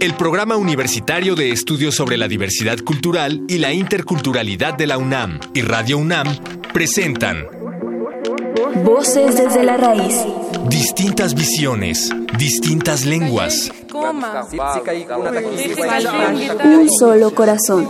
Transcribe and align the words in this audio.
El 0.00 0.14
Programa 0.14 0.56
Universitario 0.56 1.34
de 1.34 1.50
Estudios 1.50 1.94
sobre 1.94 2.16
la 2.16 2.28
Diversidad 2.28 2.78
Cultural 2.78 3.42
y 3.48 3.58
la 3.58 3.72
Interculturalidad 3.72 4.74
de 4.74 4.86
la 4.86 4.98
UNAM 4.98 5.40
y 5.54 5.62
Radio 5.62 5.98
UNAM 5.98 6.26
presentan 6.72 7.46
Voces 8.84 9.36
desde 9.36 9.64
la 9.64 9.76
raíz. 9.76 10.14
Distintas 10.68 11.34
visiones, 11.34 12.10
distintas 12.38 13.04
lenguas. 13.04 13.72
Un 16.64 16.88
solo 16.98 17.34
corazón. 17.34 17.88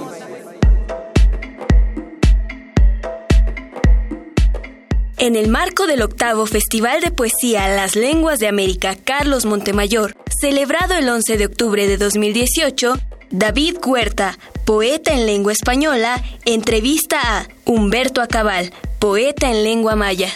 En 5.18 5.34
el 5.34 5.48
marco 5.48 5.86
del 5.86 6.02
octavo 6.02 6.46
Festival 6.46 7.00
de 7.00 7.10
Poesía 7.10 7.66
Las 7.68 7.96
Lenguas 7.96 8.38
de 8.38 8.48
América 8.48 8.94
Carlos 9.02 9.44
Montemayor, 9.44 10.14
celebrado 10.40 10.94
el 10.94 11.08
11 11.08 11.38
de 11.38 11.46
octubre 11.46 11.86
de 11.86 11.96
2018, 11.96 12.98
David 13.30 13.76
Huerta, 13.84 14.38
poeta 14.64 15.14
en 15.14 15.24
lengua 15.24 15.52
española, 15.52 16.22
entrevista 16.44 17.18
a 17.22 17.48
Humberto 17.64 18.20
Acabal, 18.20 18.72
poeta 18.98 19.50
en 19.50 19.64
lengua 19.64 19.96
maya. 19.96 20.28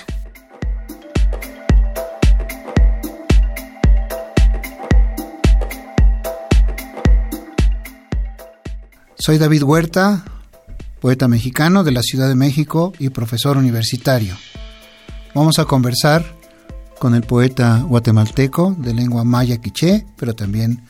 Soy 9.18 9.36
David 9.36 9.64
Huerta, 9.64 10.24
poeta 11.00 11.28
mexicano 11.28 11.84
de 11.84 11.92
la 11.92 12.02
Ciudad 12.02 12.28
de 12.28 12.36
México 12.36 12.94
y 12.98 13.10
profesor 13.10 13.58
universitario. 13.58 14.34
Vamos 15.34 15.58
a 15.58 15.66
conversar 15.66 16.39
con 17.00 17.14
el 17.14 17.22
poeta 17.22 17.82
guatemalteco 17.88 18.76
de 18.78 18.92
lengua 18.92 19.24
maya 19.24 19.56
quiché, 19.56 20.04
pero 20.18 20.34
también 20.34 20.84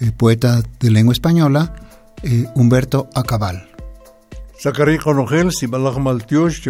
el 0.00 0.14
poeta 0.14 0.62
de 0.80 0.90
lengua 0.90 1.12
española, 1.12 1.74
eh, 2.22 2.46
Humberto 2.54 3.10
Acabal. 3.14 3.68
Sakari 4.58 4.96
Conogel, 4.96 5.52
Sibalach 5.52 5.98
Maltios, 5.98 6.62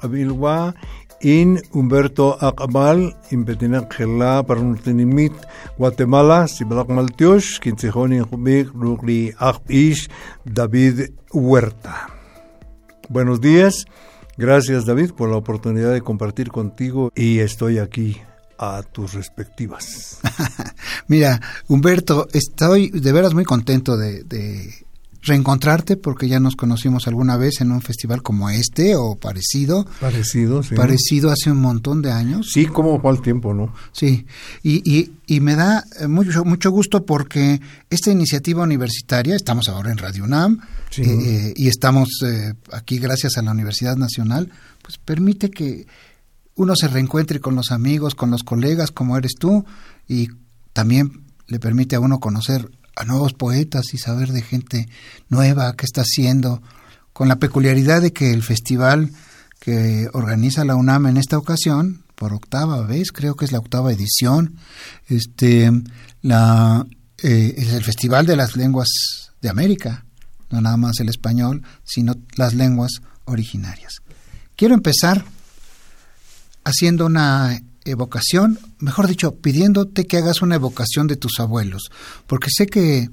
Abilwa, 0.00 0.74
in 1.22 1.62
Humberto 1.72 2.36
Acabal, 2.38 3.16
in 3.30 3.46
Petinak 3.46 3.96
Gela, 3.96 4.44
Parnutinimit, 4.46 5.32
Guatemala, 5.78 6.48
Sibalach 6.48 6.88
Maltios, 6.88 7.58
Quincijoni 7.60 8.20
Jubik, 8.20 8.68
Rugli 8.74 9.34
Ish, 9.68 10.10
David 10.44 11.12
Huerta. 11.32 12.08
Buenos 13.08 13.40
días. 13.40 13.86
Gracias 14.38 14.86
David 14.86 15.10
por 15.16 15.28
la 15.28 15.36
oportunidad 15.36 15.92
de 15.92 16.00
compartir 16.00 16.50
contigo 16.50 17.10
y 17.16 17.40
estoy 17.40 17.78
aquí 17.78 18.18
a 18.56 18.84
tus 18.84 19.14
respectivas. 19.14 20.20
Mira, 21.08 21.40
Humberto, 21.66 22.28
estoy 22.32 22.90
de 22.90 23.12
veras 23.12 23.34
muy 23.34 23.44
contento 23.44 23.96
de, 23.96 24.22
de, 24.22 24.86
reencontrarte 25.22 25.96
porque 25.96 26.28
ya 26.28 26.40
nos 26.40 26.56
conocimos 26.56 27.06
alguna 27.08 27.36
vez 27.36 27.60
en 27.60 27.72
un 27.72 27.80
festival 27.80 28.22
como 28.22 28.50
este 28.50 28.96
o 28.96 29.16
parecido. 29.16 29.86
Parecido, 30.00 30.62
sí. 30.62 30.74
Parecido 30.74 31.30
hace 31.30 31.50
un 31.50 31.58
montón 31.58 32.02
de 32.02 32.12
años. 32.12 32.48
Sí, 32.52 32.66
como 32.66 33.00
fue 33.00 33.10
el 33.12 33.20
tiempo, 33.20 33.52
¿no? 33.52 33.74
Sí, 33.92 34.26
y, 34.62 34.82
y, 34.90 35.12
y 35.26 35.40
me 35.40 35.56
da 35.56 35.84
mucho, 36.08 36.44
mucho 36.44 36.70
gusto 36.70 37.04
porque 37.04 37.60
esta 37.90 38.10
iniciativa 38.10 38.62
universitaria, 38.62 39.36
estamos 39.36 39.68
ahora 39.68 39.90
en 39.90 39.98
Radio 39.98 40.24
UNAM, 40.24 40.60
Sí. 40.90 41.02
Eh, 41.04 41.52
y 41.56 41.68
estamos 41.68 42.08
eh, 42.24 42.54
aquí 42.72 42.98
gracias 42.98 43.36
a 43.36 43.42
la 43.42 43.50
Universidad 43.52 43.96
Nacional, 43.96 44.50
pues 44.82 44.98
permite 44.98 45.50
que 45.50 45.86
uno 46.54 46.74
se 46.76 46.88
reencuentre 46.88 47.40
con 47.40 47.54
los 47.54 47.70
amigos, 47.70 48.14
con 48.14 48.30
los 48.30 48.42
colegas, 48.42 48.90
como 48.90 49.16
eres 49.16 49.34
tú, 49.38 49.64
y 50.08 50.28
también 50.72 51.24
le 51.46 51.60
permite 51.60 51.96
a 51.96 52.00
uno 52.00 52.20
conocer 52.20 52.70
a 52.98 53.04
nuevos 53.04 53.32
poetas 53.32 53.94
y 53.94 53.98
saber 53.98 54.32
de 54.32 54.42
gente 54.42 54.88
nueva 55.28 55.74
que 55.74 55.86
está 55.86 56.02
haciendo, 56.02 56.62
con 57.12 57.28
la 57.28 57.36
peculiaridad 57.36 58.02
de 58.02 58.12
que 58.12 58.32
el 58.32 58.42
festival 58.42 59.10
que 59.60 60.08
organiza 60.12 60.64
la 60.64 60.76
UNAM 60.76 61.06
en 61.06 61.16
esta 61.16 61.38
ocasión, 61.38 62.04
por 62.14 62.32
octava 62.32 62.82
vez, 62.82 63.12
creo 63.12 63.36
que 63.36 63.44
es 63.44 63.52
la 63.52 63.58
octava 63.58 63.92
edición, 63.92 64.56
este, 65.08 65.70
la, 66.22 66.86
eh, 67.22 67.54
es 67.56 67.72
el 67.72 67.84
Festival 67.84 68.26
de 68.26 68.36
las 68.36 68.56
Lenguas 68.56 68.88
de 69.40 69.48
América 69.48 70.04
no 70.50 70.60
nada 70.60 70.76
más 70.76 71.00
el 71.00 71.08
español, 71.08 71.62
sino 71.84 72.14
las 72.36 72.54
lenguas 72.54 72.92
originarias. 73.24 73.94
Quiero 74.56 74.74
empezar 74.74 75.24
haciendo 76.64 77.06
una 77.06 77.60
evocación, 77.90 78.58
mejor 78.78 79.06
dicho, 79.06 79.36
pidiéndote 79.36 80.06
que 80.06 80.16
hagas 80.18 80.42
una 80.42 80.56
evocación 80.56 81.06
de 81.06 81.16
tus 81.16 81.40
abuelos, 81.40 81.90
porque 82.26 82.48
sé 82.50 82.66
que 82.66 83.08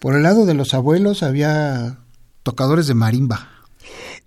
por 0.00 0.14
el 0.14 0.22
lado 0.22 0.46
de 0.46 0.54
los 0.54 0.74
abuelos 0.74 1.22
había 1.22 1.98
tocadores 2.42 2.86
de 2.86 2.94
marimba. 2.94 3.50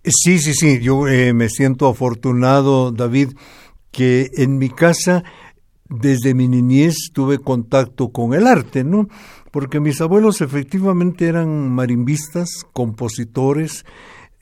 Sí, 0.04 0.40
sí, 0.40 0.54
sí, 0.54 0.80
yo 0.80 1.08
eh, 1.08 1.34
me 1.34 1.50
siento 1.50 1.88
afortunado, 1.88 2.92
David, 2.92 3.34
que 3.92 4.30
en 4.36 4.58
mi 4.58 4.70
casa 4.70 5.24
desde 5.90 6.34
mi 6.34 6.48
niñez 6.48 6.96
tuve 7.14 7.38
contacto 7.38 8.10
con 8.12 8.34
el 8.34 8.48
arte, 8.48 8.84
¿no? 8.84 9.08
Porque 9.52 9.80
mis 9.80 10.00
abuelos 10.02 10.42
efectivamente 10.42 11.28
eran 11.28 11.70
marimbistas, 11.70 12.50
compositores 12.72 13.86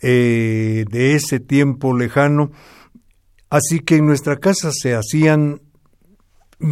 eh, 0.02 0.86
de 0.90 1.16
ese 1.16 1.40
tiempo 1.40 1.98
lejano, 1.98 2.52
así 3.50 3.80
que 3.80 3.98
en 3.98 4.06
nuestra 4.06 4.38
casa 4.38 4.72
se 4.72 4.96
hacían, 4.96 5.62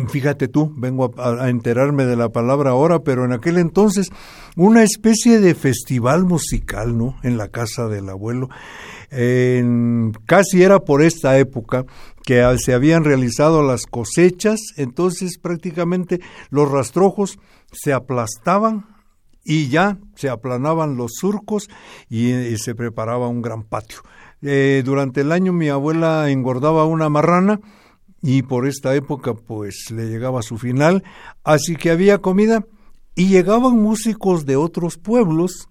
fíjate 0.09 0.47
tú, 0.47 0.73
vengo 0.75 1.13
a, 1.17 1.49
enterarme 1.49 2.05
de 2.05 2.15
la 2.15 2.29
palabra 2.29 2.71
ahora, 2.71 2.99
pero 2.99 3.25
en 3.25 3.33
aquel 3.33 3.57
entonces 3.57 4.09
una 4.55 4.83
especie 4.83 5.39
de 5.39 5.55
festival 5.55 6.25
musical, 6.25 6.97
¿no? 6.97 7.17
En 7.23 7.37
la 7.37 7.49
casa 7.49 7.87
del 7.87 8.09
abuelo. 8.09 8.49
En, 9.09 10.13
casi 10.25 10.63
era 10.63 10.79
por 10.79 11.01
esta 11.01 11.37
época 11.37 11.85
que 12.25 12.43
se 12.57 12.73
habían 12.73 13.05
realizado 13.05 13.63
las 13.63 13.85
cosechas, 13.85 14.59
entonces 14.75 15.37
prácticamente 15.37 16.19
los 16.49 16.69
rastrojos 16.69 17.39
se 17.71 17.93
aplastaban 17.93 18.85
y 19.45 19.69
ya 19.69 19.97
se 20.15 20.27
aplanaban 20.27 20.97
los 20.97 21.13
surcos 21.13 21.69
y, 22.09 22.33
y 22.33 22.57
se 22.57 22.75
preparaba 22.75 23.29
un 23.29 23.41
gran 23.41 23.63
patio. 23.63 23.99
Eh, 24.41 24.83
durante 24.85 25.21
el 25.21 25.31
año 25.31 25.51
mi 25.51 25.69
abuela 25.69 26.29
engordaba 26.29 26.85
una 26.85 27.09
marrana 27.09 27.59
y 28.21 28.43
por 28.43 28.67
esta 28.67 28.95
época 28.95 29.33
pues 29.33 29.89
le 29.91 30.07
llegaba 30.07 30.41
su 30.41 30.57
final, 30.57 31.03
así 31.43 31.75
que 31.75 31.91
había 31.91 32.19
comida 32.19 32.65
y 33.15 33.29
llegaban 33.29 33.77
músicos 33.81 34.45
de 34.45 34.55
otros 34.55 34.97
pueblos, 34.97 35.69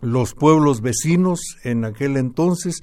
los 0.00 0.34
pueblos 0.34 0.80
vecinos 0.82 1.40
en 1.64 1.84
aquel 1.84 2.16
entonces, 2.16 2.82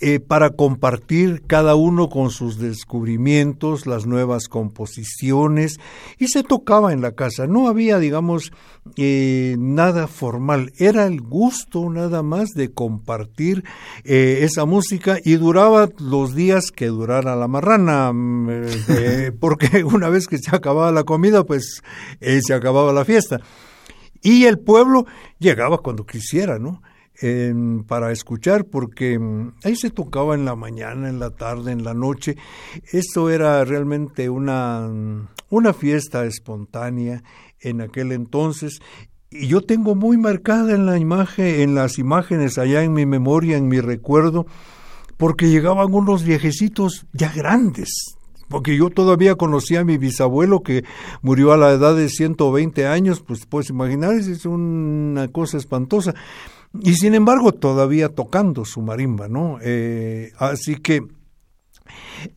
eh, 0.00 0.20
para 0.20 0.50
compartir 0.50 1.42
cada 1.46 1.74
uno 1.74 2.08
con 2.08 2.30
sus 2.30 2.58
descubrimientos, 2.58 3.86
las 3.86 4.06
nuevas 4.06 4.48
composiciones, 4.48 5.78
y 6.18 6.28
se 6.28 6.42
tocaba 6.42 6.92
en 6.92 7.00
la 7.00 7.12
casa. 7.12 7.46
No 7.46 7.68
había, 7.68 7.98
digamos, 7.98 8.52
eh, 8.96 9.56
nada 9.58 10.06
formal, 10.06 10.72
era 10.78 11.06
el 11.06 11.20
gusto 11.20 11.90
nada 11.90 12.22
más 12.22 12.50
de 12.50 12.72
compartir 12.72 13.64
eh, 14.04 14.40
esa 14.42 14.64
música 14.64 15.18
y 15.24 15.34
duraba 15.34 15.88
los 15.98 16.34
días 16.34 16.70
que 16.70 16.86
durara 16.86 17.36
la 17.36 17.48
marrana, 17.48 18.12
mm, 18.12 18.48
eh, 18.88 19.32
porque 19.40 19.84
una 19.84 20.08
vez 20.08 20.26
que 20.26 20.38
se 20.38 20.54
acababa 20.54 20.92
la 20.92 21.04
comida, 21.04 21.44
pues 21.44 21.82
eh, 22.20 22.40
se 22.42 22.54
acababa 22.54 22.92
la 22.92 23.04
fiesta. 23.04 23.40
Y 24.22 24.44
el 24.44 24.58
pueblo 24.58 25.06
llegaba 25.38 25.78
cuando 25.78 26.06
quisiera, 26.06 26.58
¿no? 26.58 26.82
Eh, 27.22 27.54
para 27.86 28.12
escuchar, 28.12 28.66
porque 28.66 29.18
ahí 29.64 29.76
se 29.76 29.90
tocaba 29.90 30.34
en 30.34 30.44
la 30.44 30.54
mañana, 30.54 31.08
en 31.08 31.18
la 31.18 31.30
tarde, 31.30 31.72
en 31.72 31.84
la 31.84 31.94
noche. 31.94 32.36
Esto 32.92 33.30
era 33.30 33.64
realmente 33.64 34.28
una, 34.28 34.88
una 35.48 35.72
fiesta 35.72 36.24
espontánea 36.24 37.22
en 37.60 37.80
aquel 37.80 38.12
entonces. 38.12 38.80
Y 39.30 39.48
yo 39.48 39.60
tengo 39.62 39.94
muy 39.94 40.16
marcada 40.16 40.74
en 40.74 40.86
la 40.86 40.98
imagen, 40.98 41.46
en 41.46 41.74
las 41.74 41.98
imágenes 41.98 42.58
allá 42.58 42.82
en 42.82 42.92
mi 42.92 43.06
memoria, 43.06 43.56
en 43.56 43.68
mi 43.68 43.80
recuerdo, 43.80 44.46
porque 45.16 45.48
llegaban 45.48 45.92
unos 45.92 46.22
viejecitos 46.22 47.06
ya 47.12 47.32
grandes, 47.32 48.16
porque 48.48 48.76
yo 48.76 48.90
todavía 48.90 49.34
conocía 49.34 49.80
a 49.80 49.84
mi 49.84 49.98
bisabuelo 49.98 50.62
que 50.62 50.84
murió 51.22 51.52
a 51.52 51.56
la 51.56 51.70
edad 51.70 51.96
de 51.96 52.08
120 52.08 52.86
años, 52.86 53.20
pues 53.26 53.46
puedes 53.46 53.70
imaginar, 53.70 54.12
es 54.14 54.46
una 54.46 55.28
cosa 55.28 55.56
espantosa. 55.56 56.14
Y 56.82 56.94
sin 56.94 57.14
embargo, 57.14 57.52
todavía 57.52 58.08
tocando 58.08 58.64
su 58.64 58.82
marimba, 58.82 59.28
¿no? 59.28 59.58
Eh, 59.62 60.32
así 60.38 60.76
que 60.76 61.02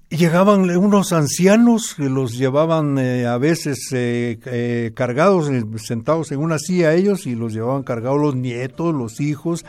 llegaban 0.09 0.69
unos 0.77 1.13
ancianos 1.13 1.95
que 1.95 2.09
los 2.09 2.37
llevaban 2.37 2.97
eh, 2.97 3.25
a 3.25 3.37
veces 3.37 3.89
eh, 3.91 4.91
cargados, 4.95 5.49
sentados 5.77 6.31
en 6.31 6.39
una 6.39 6.59
silla 6.59 6.93
ellos, 6.93 7.25
y 7.25 7.35
los 7.35 7.53
llevaban 7.53 7.83
cargados 7.83 8.19
los 8.19 8.35
nietos, 8.35 8.93
los 8.93 9.19
hijos. 9.19 9.65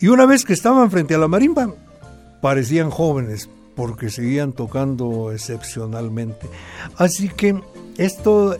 Y 0.00 0.08
una 0.08 0.26
vez 0.26 0.44
que 0.44 0.52
estaban 0.52 0.90
frente 0.90 1.14
a 1.14 1.18
la 1.18 1.28
marimba, 1.28 1.72
parecían 2.40 2.90
jóvenes, 2.90 3.48
porque 3.76 4.10
seguían 4.10 4.52
tocando 4.52 5.32
excepcionalmente. 5.32 6.48
Así 6.96 7.28
que 7.28 7.60
esto 7.96 8.56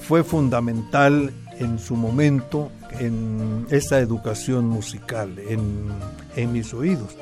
fue 0.00 0.24
fundamental 0.24 1.32
en 1.58 1.78
su 1.78 1.94
momento 1.94 2.70
en 3.00 3.66
esa 3.70 3.98
educación 3.98 4.66
musical 4.66 5.38
en, 5.38 5.88
en 6.36 6.52
mis 6.52 6.72
oídos. 6.74 7.16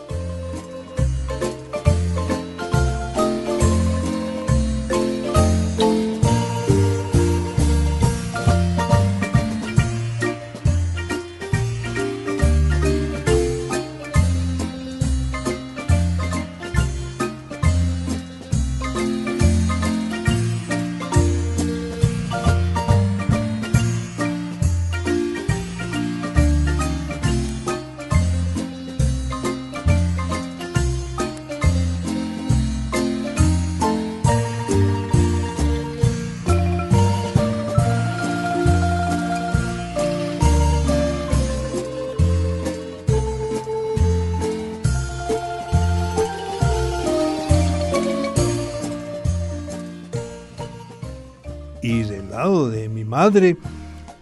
Madre, 53.05 53.57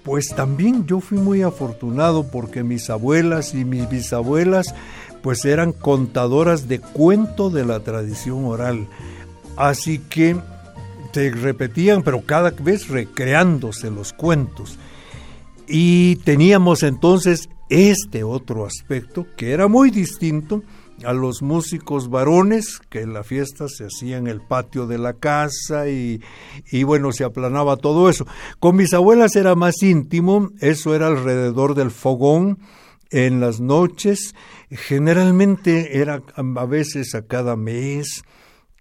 pues 0.02 0.28
también 0.34 0.86
yo 0.86 1.00
fui 1.00 1.18
muy 1.18 1.42
afortunado 1.42 2.30
porque 2.30 2.62
mis 2.62 2.90
abuelas 2.90 3.54
y 3.54 3.64
mis 3.64 3.88
bisabuelas 3.88 4.74
pues 5.22 5.44
eran 5.44 5.72
contadoras 5.72 6.68
de 6.68 6.78
cuento 6.78 7.50
de 7.50 7.64
la 7.64 7.80
tradición 7.80 8.44
oral. 8.44 8.86
Así 9.56 9.98
que 9.98 10.36
se 11.16 11.30
repetían, 11.30 12.02
pero 12.02 12.20
cada 12.26 12.50
vez 12.50 12.88
recreándose 12.88 13.90
los 13.90 14.12
cuentos. 14.12 14.78
Y 15.66 16.16
teníamos 16.16 16.82
entonces 16.82 17.48
este 17.70 18.22
otro 18.22 18.66
aspecto 18.66 19.26
que 19.34 19.52
era 19.52 19.66
muy 19.66 19.90
distinto 19.90 20.62
a 21.04 21.12
los 21.12 21.42
músicos 21.42 22.08
varones, 22.08 22.80
que 22.88 23.00
en 23.00 23.12
la 23.12 23.24
fiesta 23.24 23.68
se 23.68 23.84
hacía 23.84 24.16
en 24.16 24.26
el 24.26 24.40
patio 24.40 24.86
de 24.86 24.98
la 24.98 25.14
casa 25.14 25.88
y, 25.88 26.22
y, 26.70 26.82
bueno, 26.84 27.12
se 27.12 27.24
aplanaba 27.24 27.76
todo 27.76 28.08
eso. 28.08 28.26
Con 28.60 28.76
mis 28.76 28.94
abuelas 28.94 29.36
era 29.36 29.54
más 29.54 29.82
íntimo, 29.82 30.50
eso 30.60 30.94
era 30.94 31.08
alrededor 31.08 31.74
del 31.74 31.90
fogón 31.90 32.58
en 33.10 33.40
las 33.40 33.60
noches, 33.60 34.34
generalmente 34.70 36.00
era 36.00 36.22
a 36.34 36.66
veces 36.66 37.14
a 37.14 37.22
cada 37.22 37.56
mes, 37.56 38.24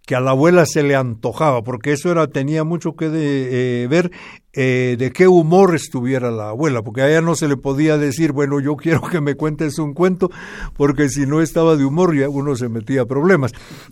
que 0.06 0.16
a 0.16 0.19
la 0.19 0.31
abuela 0.31 0.66
se 0.66 0.84
le 0.84 0.96
antojaba, 0.96 1.63
porque 1.63 1.92
eso 1.94 2.12
era 2.12 2.28
tenía 2.28 2.63
mucho 2.63 2.96
que 2.96 3.10
de, 3.10 3.84
eh, 3.84 3.88
ver 3.88 4.12
eh, 4.54 4.96
de 4.98 5.12
qué 5.12 5.28
humor 5.28 5.75
estuviera 5.75 6.31
la 6.31 6.50
abuela, 6.50 6.84
porque 6.84 7.02
a 7.02 7.10
ella 7.10 7.22
no 7.22 7.36
se 7.36 7.48
le 7.48 7.57
podía 7.57 7.98
decir, 7.98 8.31
bueno, 8.31 8.60
yo 8.60 8.75
quiero 8.78 9.02
que 9.02 9.19
me 9.19 9.36
cuentes 9.36 9.80
un 9.80 9.94
cuento, 9.94 10.30
porque 10.75 11.10
si 11.10 11.25
no 11.25 11.42
estaba 11.42 11.75
de 11.75 11.86
humor 11.86 12.16
ya 12.16 12.30
uno 12.30 12.56
se 12.56 12.69
metía 12.69 13.02
a 13.02 13.06
problemas. 13.06 13.52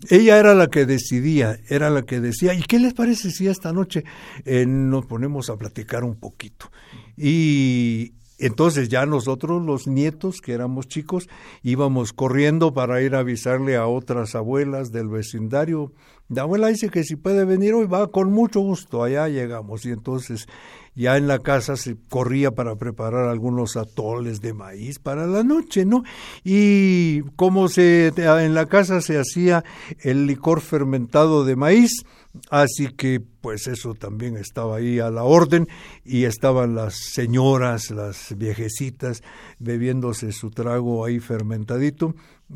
Ella 0.09 0.37
era 0.37 0.53
la 0.53 0.67
que 0.67 0.85
decidía, 0.85 1.57
era 1.67 1.89
la 1.89 2.03
que 2.03 2.19
decía, 2.19 2.53
¿y 2.53 2.61
qué 2.61 2.79
les 2.79 2.93
parece 2.93 3.31
si 3.31 3.47
esta 3.47 3.73
noche 3.73 4.03
eh, 4.45 4.65
nos 4.65 5.05
ponemos 5.05 5.49
a 5.49 5.57
platicar 5.57 6.03
un 6.03 6.15
poquito? 6.15 6.71
Y, 7.17 8.13
entonces 8.45 8.89
ya 8.89 9.05
nosotros, 9.05 9.63
los 9.65 9.87
nietos, 9.87 10.41
que 10.41 10.53
éramos 10.53 10.87
chicos, 10.87 11.29
íbamos 11.61 12.13
corriendo 12.13 12.73
para 12.73 13.01
ir 13.01 13.15
a 13.15 13.19
avisarle 13.19 13.75
a 13.75 13.87
otras 13.87 14.35
abuelas 14.35 14.91
del 14.91 15.07
vecindario. 15.07 15.93
La 16.29 16.43
abuela 16.43 16.67
dice 16.67 16.89
que 16.89 17.03
si 17.03 17.15
puede 17.15 17.45
venir 17.45 17.73
hoy, 17.73 17.85
va 17.85 18.07
con 18.09 18.31
mucho 18.31 18.59
gusto, 18.59 19.03
allá 19.03 19.27
llegamos. 19.27 19.85
Y 19.85 19.91
entonces 19.91 20.47
ya 20.95 21.17
en 21.17 21.27
la 21.27 21.39
casa 21.39 21.75
se 21.75 21.95
corría 22.09 22.51
para 22.51 22.75
preparar 22.75 23.27
algunos 23.27 23.77
atoles 23.77 24.41
de 24.41 24.53
maíz 24.53 24.99
para 24.99 25.25
la 25.25 25.43
noche, 25.43 25.85
¿no? 25.85 26.03
Y 26.43 27.21
como 27.35 27.67
se 27.67 28.07
en 28.15 28.53
la 28.53 28.67
casa 28.67 29.01
se 29.01 29.17
hacía 29.17 29.63
el 30.01 30.27
licor 30.27 30.61
fermentado 30.61 31.45
de 31.45 31.55
maíz, 31.55 32.03
Así 32.49 32.87
que 32.87 33.19
pues 33.19 33.67
eso 33.67 33.93
también 33.93 34.37
estaba 34.37 34.77
ahí 34.77 34.99
a 34.99 35.11
la 35.11 35.23
orden 35.23 35.67
y 36.03 36.23
estaban 36.23 36.73
las 36.73 36.95
señoras, 36.95 37.91
las 37.91 38.35
viejecitas, 38.35 39.21
bebiéndose 39.59 40.31
su 40.31 40.49
trago 40.49 41.05
ahí 41.05 41.19
fermentadito, 41.19 42.15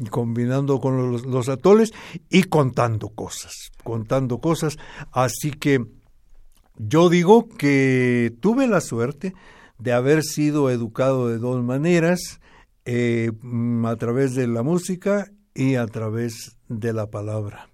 combinando 0.10 0.80
con 0.80 1.12
los, 1.12 1.50
atoles 1.50 1.92
y 2.30 2.44
contando 2.44 3.10
cosas, 3.10 3.54
contando 3.84 4.40
cosas. 4.40 4.78
Así 5.12 5.52
que 5.52 5.86
yo 6.78 7.10
digo 7.10 7.48
que 7.48 8.34
tuve 8.40 8.66
la 8.68 8.82
suerte 8.82 9.36
de 9.78 9.94
haber 9.94 10.24
sido 10.24 10.72
educado 10.72 11.28
de 11.28 11.38
dos 11.38 11.64
maneras, 11.64 12.40
eh, 12.86 13.32
a 13.86 13.96
través 13.98 14.34
de 14.34 14.48
la 14.48 14.64
música 14.64 15.30
y 15.54 15.76
a 15.76 15.86
través 15.86 16.58
de 16.68 16.94
la 16.94 17.12
palabra. 17.12 17.70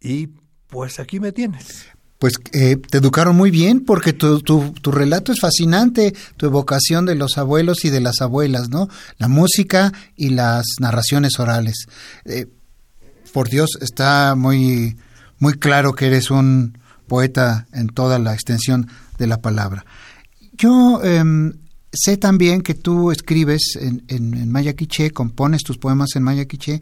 Y 0.00 0.30
pues 0.72 0.98
aquí 0.98 1.20
me 1.20 1.32
tienes. 1.32 1.84
Pues 2.18 2.34
eh, 2.52 2.76
te 2.76 2.98
educaron 2.98 3.36
muy 3.36 3.50
bien 3.50 3.80
porque 3.84 4.14
tu, 4.14 4.40
tu, 4.40 4.72
tu, 4.80 4.90
relato 4.90 5.30
es 5.30 5.40
fascinante, 5.40 6.14
tu 6.38 6.46
evocación 6.46 7.04
de 7.04 7.14
los 7.14 7.36
abuelos 7.36 7.84
y 7.84 7.90
de 7.90 8.00
las 8.00 8.22
abuelas, 8.22 8.70
¿no? 8.70 8.88
La 9.18 9.28
música 9.28 9.92
y 10.16 10.30
las 10.30 10.64
narraciones 10.80 11.38
orales. 11.38 11.86
Eh, 12.24 12.46
por 13.34 13.50
Dios, 13.50 13.70
está 13.82 14.34
muy, 14.34 14.96
muy 15.38 15.54
claro 15.54 15.92
que 15.92 16.06
eres 16.06 16.30
un 16.30 16.78
poeta 17.06 17.66
en 17.72 17.88
toda 17.88 18.18
la 18.18 18.32
extensión 18.32 18.88
de 19.18 19.26
la 19.26 19.42
palabra. 19.42 19.84
Yo 20.52 21.02
em, 21.04 21.52
sé 21.92 22.16
también 22.16 22.62
que 22.62 22.74
tú 22.74 23.10
escribes 23.10 23.76
en, 23.78 24.04
en, 24.08 24.32
en 24.34 24.50
maya 24.50 24.72
quiché, 24.72 25.10
compones 25.10 25.64
tus 25.64 25.76
poemas 25.76 26.16
en 26.16 26.22
maya 26.22 26.46
quiché, 26.46 26.80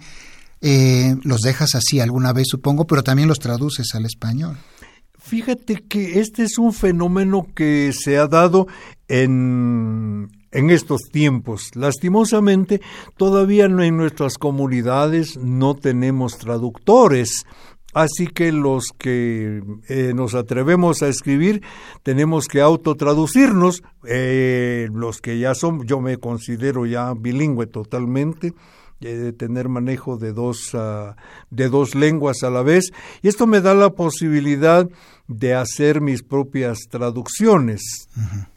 eh, 0.60 1.16
los 1.22 1.40
dejas 1.40 1.74
así 1.74 2.00
alguna 2.00 2.32
vez, 2.32 2.48
supongo, 2.48 2.86
pero 2.86 3.02
también 3.02 3.28
los 3.28 3.38
traduces 3.38 3.94
al 3.94 4.04
español. 4.04 4.58
Fíjate 5.18 5.84
que 5.88 6.18
este 6.18 6.44
es 6.44 6.58
un 6.58 6.72
fenómeno 6.72 7.46
que 7.54 7.92
se 7.92 8.18
ha 8.18 8.26
dado 8.26 8.66
en, 9.06 10.28
en 10.50 10.70
estos 10.70 11.02
tiempos. 11.12 11.70
Lastimosamente, 11.74 12.80
todavía 13.16 13.66
en 13.66 13.96
nuestras 13.96 14.38
comunidades 14.38 15.36
no 15.36 15.74
tenemos 15.74 16.38
traductores. 16.38 17.44
Así 17.92 18.28
que 18.28 18.52
los 18.52 18.88
que 18.96 19.62
eh, 19.88 20.12
nos 20.14 20.34
atrevemos 20.34 21.02
a 21.02 21.08
escribir 21.08 21.62
tenemos 22.02 22.46
que 22.46 22.60
autotraducirnos. 22.60 23.82
Eh, 24.06 24.88
los 24.92 25.20
que 25.20 25.38
ya 25.38 25.54
son, 25.54 25.86
yo 25.86 26.00
me 26.00 26.16
considero 26.18 26.86
ya 26.86 27.14
bilingüe 27.14 27.66
totalmente 27.66 28.54
de 29.00 29.32
tener 29.32 29.68
manejo 29.68 30.18
de 30.18 30.32
dos, 30.32 30.74
uh, 30.74 31.14
de 31.50 31.68
dos 31.68 31.94
lenguas 31.94 32.42
a 32.42 32.50
la 32.50 32.62
vez. 32.62 32.90
Y 33.22 33.28
esto 33.28 33.46
me 33.46 33.60
da 33.60 33.74
la 33.74 33.90
posibilidad 33.90 34.88
de 35.26 35.54
hacer 35.54 36.00
mis 36.00 36.22
propias 36.22 36.80
traducciones. 36.90 37.80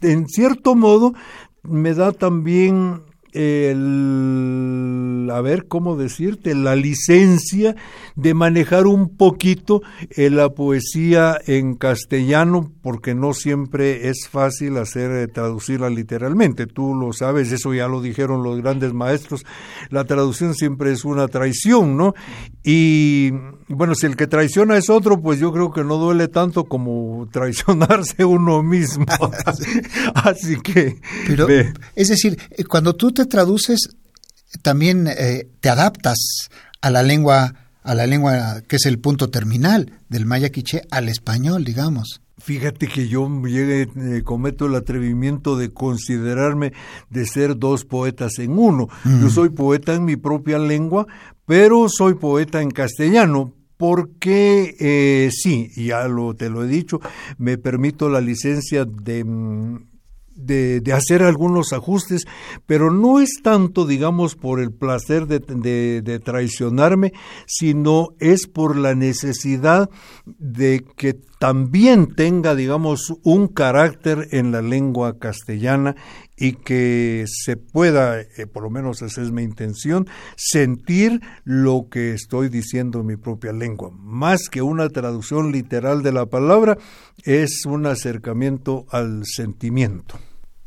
En 0.00 0.28
cierto 0.28 0.74
modo, 0.74 1.14
me 1.62 1.94
da 1.94 2.12
también 2.12 3.02
el, 3.34 5.28
a 5.30 5.40
ver 5.40 5.66
cómo 5.66 5.96
decirte, 5.96 6.54
la 6.54 6.76
licencia 6.76 7.76
de 8.16 8.34
manejar 8.34 8.86
un 8.86 9.16
poquito 9.16 9.82
eh, 10.10 10.30
la 10.30 10.50
poesía 10.50 11.38
en 11.46 11.74
castellano, 11.74 12.72
porque 12.82 13.14
no 13.14 13.34
siempre 13.34 14.08
es 14.08 14.28
fácil 14.28 14.76
hacer 14.76 15.10
eh, 15.10 15.28
traducirla 15.28 15.90
literalmente. 15.90 16.66
Tú 16.66 16.94
lo 16.94 17.12
sabes, 17.12 17.50
eso 17.52 17.74
ya 17.74 17.88
lo 17.88 18.00
dijeron 18.00 18.42
los 18.42 18.60
grandes 18.60 18.92
maestros. 18.92 19.44
La 19.90 20.04
traducción 20.04 20.54
siempre 20.54 20.92
es 20.92 21.04
una 21.04 21.28
traición, 21.28 21.96
¿no? 21.96 22.14
Y 22.62 23.32
bueno, 23.68 23.94
si 23.94 24.06
el 24.06 24.16
que 24.16 24.26
traiciona 24.26 24.76
es 24.76 24.90
otro, 24.90 25.20
pues 25.20 25.40
yo 25.40 25.52
creo 25.52 25.72
que 25.72 25.84
no 25.84 25.96
duele 25.96 26.28
tanto 26.28 26.64
como 26.64 27.28
traicionarse 27.30 28.24
uno 28.24 28.62
mismo. 28.62 29.06
Así 30.14 30.60
que. 30.60 30.96
Pero, 31.26 31.46
es 31.94 32.08
decir, 32.08 32.38
eh, 32.50 32.64
cuando 32.64 32.94
tú 32.94 33.12
te 33.12 33.23
traduces, 33.28 33.88
también 34.62 35.06
eh, 35.06 35.48
te 35.60 35.68
adaptas 35.68 36.48
a 36.80 36.90
la 36.90 37.02
lengua, 37.02 37.54
a 37.82 37.94
la 37.94 38.06
lengua 38.06 38.62
que 38.68 38.76
es 38.76 38.86
el 38.86 38.98
punto 38.98 39.30
terminal 39.30 39.92
del 40.08 40.26
maya 40.26 40.50
quiché 40.50 40.82
al 40.90 41.08
español, 41.08 41.64
digamos. 41.64 42.20
Fíjate 42.38 42.88
que 42.88 43.08
yo 43.08 43.28
llegué, 43.44 43.88
eh, 43.96 44.22
cometo 44.22 44.66
el 44.66 44.74
atrevimiento 44.74 45.56
de 45.56 45.72
considerarme 45.72 46.72
de 47.08 47.26
ser 47.26 47.56
dos 47.56 47.84
poetas 47.84 48.38
en 48.38 48.58
uno. 48.58 48.88
Yo 49.04 49.30
soy 49.30 49.50
poeta 49.50 49.94
en 49.94 50.04
mi 50.04 50.16
propia 50.16 50.58
lengua, 50.58 51.06
pero 51.46 51.88
soy 51.88 52.14
poeta 52.14 52.60
en 52.60 52.70
castellano, 52.70 53.54
porque 53.76 54.74
eh, 54.78 55.30
sí, 55.32 55.70
ya 55.76 56.08
lo, 56.08 56.34
te 56.34 56.50
lo 56.50 56.64
he 56.64 56.66
dicho, 56.66 57.00
me 57.38 57.56
permito 57.56 58.08
la 58.08 58.20
licencia 58.20 58.84
de 58.84 59.24
mm, 60.36 60.44
de, 60.82 60.92
hacer 60.92 61.22
algunos 61.22 61.72
ajustes, 61.72 62.24
pero 62.66 62.90
no 62.90 63.20
es 63.20 63.40
tanto, 63.42 63.86
digamos, 63.86 64.34
por 64.34 64.60
el 64.60 64.72
placer 64.72 65.26
de, 65.26 65.40
de, 66.02 66.18
traicionarme, 66.20 67.12
sino 67.46 68.08
es 68.20 68.46
por 68.46 68.76
la 68.76 68.94
necesidad 68.94 69.90
de 70.26 70.84
que 70.96 71.20
también 71.44 72.14
tenga, 72.14 72.54
digamos, 72.54 73.12
un 73.22 73.48
carácter 73.48 74.28
en 74.30 74.50
la 74.50 74.62
lengua 74.62 75.18
castellana 75.18 75.94
y 76.38 76.52
que 76.52 77.26
se 77.26 77.58
pueda, 77.58 78.18
eh, 78.18 78.46
por 78.50 78.62
lo 78.62 78.70
menos 78.70 79.02
esa 79.02 79.20
es 79.20 79.30
mi 79.30 79.42
intención, 79.42 80.06
sentir 80.36 81.20
lo 81.44 81.88
que 81.90 82.14
estoy 82.14 82.48
diciendo 82.48 83.00
en 83.00 83.08
mi 83.08 83.16
propia 83.16 83.52
lengua. 83.52 83.90
Más 83.92 84.48
que 84.48 84.62
una 84.62 84.88
traducción 84.88 85.52
literal 85.52 86.02
de 86.02 86.12
la 86.12 86.24
palabra, 86.24 86.78
es 87.24 87.66
un 87.66 87.84
acercamiento 87.84 88.86
al 88.88 89.26
sentimiento. 89.26 90.18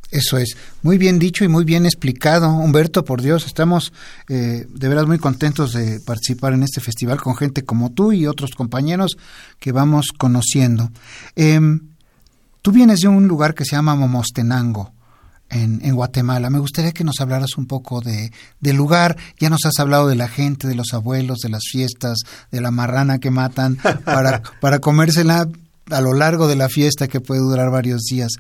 Eso 0.10 0.38
es, 0.38 0.56
muy 0.84 0.98
bien 0.98 1.20
dicho 1.20 1.44
y 1.44 1.50
muy 1.50 1.66
bien 1.66 1.86
explicado, 1.86 2.50
Humberto, 2.50 3.04
por 3.04 3.22
Dios, 3.22 3.46
estamos 3.46 3.92
eh, 4.30 4.66
de 4.70 4.88
veras 4.88 5.06
muy 5.06 5.20
contentos 5.20 5.74
de 5.74 6.00
participar 6.00 6.54
en 6.54 6.64
este 6.64 6.80
festival 6.80 7.22
con 7.22 7.36
gente 7.36 7.66
como 7.66 7.92
tú 7.92 8.14
y 8.14 8.26
otros 8.26 8.52
compañeros 8.52 9.18
que 9.60 9.74
vamos 9.74 10.14
conociendo. 10.18 10.92
Em, 11.36 11.90
tú 12.62 12.72
vienes 12.72 13.02
de 13.02 13.10
un 13.10 13.28
lugar 13.28 13.54
que 13.54 13.66
se 13.66 13.76
llama 13.76 13.96
Momostenango, 13.96 14.94
en, 15.50 15.80
en, 15.84 15.96
Guatemala. 15.96 16.50
Me 16.50 16.60
gustaría 16.60 16.92
que 16.92 17.04
nos 17.04 17.22
hablaras 17.22 17.58
un 17.58 17.68
poco 17.68 18.02
de, 18.02 18.32
del 18.60 18.76
lugar. 18.76 19.16
Ya 19.40 19.50
nos 19.50 19.66
has 19.66 19.80
hablado 19.80 20.08
de 20.08 20.16
la 20.16 20.28
gente, 20.28 20.68
de 20.68 20.76
los 20.76 20.94
abuelos, 20.94 21.40
de 21.40 21.50
las 21.50 21.64
fiestas, 21.72 22.20
de 22.52 22.62
la 22.62 22.72
marrana 22.72 23.20
que 23.20 23.32
matan 23.32 23.78
para, 24.04 24.42
para 24.62 24.80
comérsela 24.80 25.48
a 25.90 26.02
lo 26.02 26.14
largo 26.14 26.48
de 26.48 26.56
la 26.56 26.70
fiesta 26.70 27.08
que 27.08 27.22
puede 27.22 27.42
durar 27.42 27.72
varios 27.72 28.04
días. 28.04 28.34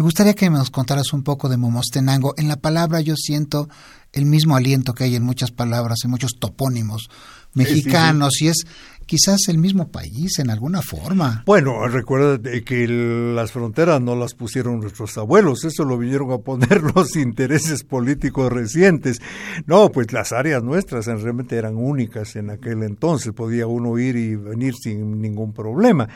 Me 0.00 0.04
gustaría 0.04 0.32
que 0.32 0.48
nos 0.48 0.70
contaras 0.70 1.12
un 1.12 1.22
poco 1.22 1.50
de 1.50 1.58
Momostenango. 1.58 2.32
En 2.38 2.48
la 2.48 2.56
palabra 2.56 3.02
yo 3.02 3.16
siento 3.16 3.68
el 4.14 4.24
mismo 4.24 4.56
aliento 4.56 4.94
que 4.94 5.04
hay 5.04 5.14
en 5.14 5.22
muchas 5.22 5.50
palabras, 5.50 5.98
en 6.04 6.10
muchos 6.10 6.38
topónimos 6.40 7.10
mexicanos, 7.52 8.40
y 8.40 8.48
es 8.48 8.64
quizás 9.04 9.40
el 9.48 9.58
mismo 9.58 9.88
país 9.88 10.38
en 10.38 10.48
alguna 10.48 10.80
forma. 10.80 11.42
Bueno, 11.44 11.86
recuerda 11.86 12.40
que 12.64 12.88
las 12.88 13.52
fronteras 13.52 14.00
no 14.00 14.16
las 14.16 14.32
pusieron 14.32 14.80
nuestros 14.80 15.18
abuelos, 15.18 15.64
eso 15.64 15.84
lo 15.84 15.98
vinieron 15.98 16.32
a 16.32 16.38
poner 16.38 16.80
los 16.94 17.14
intereses 17.16 17.84
políticos 17.84 18.50
recientes. 18.50 19.20
No, 19.66 19.92
pues 19.92 20.14
las 20.14 20.32
áreas 20.32 20.62
nuestras 20.62 21.04
realmente 21.08 21.56
eran 21.56 21.76
únicas 21.76 22.36
en 22.36 22.48
aquel 22.48 22.84
entonces, 22.84 23.34
podía 23.34 23.66
uno 23.66 23.98
ir 23.98 24.16
y 24.16 24.34
venir 24.34 24.72
sin 24.82 25.20
ningún 25.20 25.52
problema. 25.52 26.08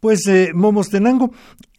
Pues 0.00 0.26
eh, 0.26 0.52
Momostenango 0.54 1.32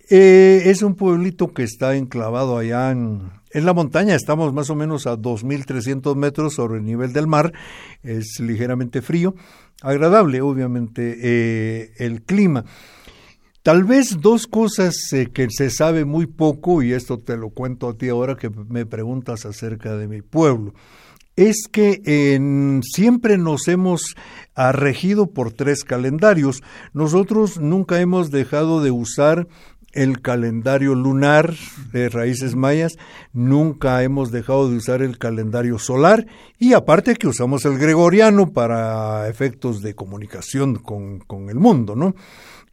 eh, 0.09 0.63
es 0.65 0.83
un 0.83 0.95
pueblito 0.95 1.53
que 1.53 1.63
está 1.63 1.95
enclavado 1.95 2.57
allá 2.57 2.91
en, 2.91 3.29
la 3.53 3.73
montaña, 3.73 4.15
estamos 4.15 4.53
más 4.53 4.69
o 4.69 4.75
menos 4.75 5.07
a 5.07 5.17
2.300 5.17 6.15
metros 6.15 6.53
sobre 6.53 6.77
el 6.77 6.85
nivel 6.85 7.11
del 7.11 7.27
mar, 7.27 7.51
es 8.03 8.39
ligeramente 8.39 9.01
frío, 9.01 9.35
agradable 9.81 10.41
obviamente 10.41 11.17
eh, 11.21 11.91
el 11.97 12.21
clima. 12.21 12.63
Tal 13.63 13.83
vez 13.83 14.21
dos 14.21 14.47
cosas 14.47 14.95
eh, 15.11 15.27
que 15.33 15.47
se 15.49 15.69
sabe 15.69 16.05
muy 16.05 16.25
poco, 16.25 16.83
y 16.83 16.93
esto 16.93 17.19
te 17.19 17.35
lo 17.35 17.49
cuento 17.49 17.89
a 17.89 17.97
ti 17.97 18.07
ahora 18.07 18.37
que 18.37 18.49
me 18.49 18.85
preguntas 18.85 19.45
acerca 19.45 19.97
de 19.97 20.07
mi 20.07 20.21
pueblo, 20.21 20.73
es 21.35 21.67
que 21.71 22.01
siempre 22.81 23.37
nos 23.37 23.67
hemos 23.67 24.15
regido 24.55 25.27
por 25.27 25.53
tres 25.53 25.83
calendarios. 25.83 26.63
Nosotros 26.93 27.59
nunca 27.59 28.01
hemos 28.01 28.31
dejado 28.31 28.81
de 28.81 28.89
usar 28.89 29.47
el 29.97 30.21
calendario 30.21 30.93
lunar 30.93 31.53
de 31.91 32.07
raíces 32.07 32.55
mayas, 32.55 32.97
nunca 33.33 34.03
hemos 34.03 34.31
dejado 34.31 34.69
de 34.69 34.77
usar 34.77 35.01
el 35.01 35.17
calendario 35.17 35.79
solar 35.79 36.27
y 36.59 36.73
aparte 36.73 37.15
que 37.15 37.27
usamos 37.27 37.65
el 37.65 37.79
gregoriano 37.79 38.53
para 38.53 39.27
efectos 39.27 39.81
de 39.81 39.95
comunicación 39.95 40.75
con, 40.75 41.19
con 41.19 41.49
el 41.49 41.55
mundo, 41.55 41.95
¿no? 41.95 42.13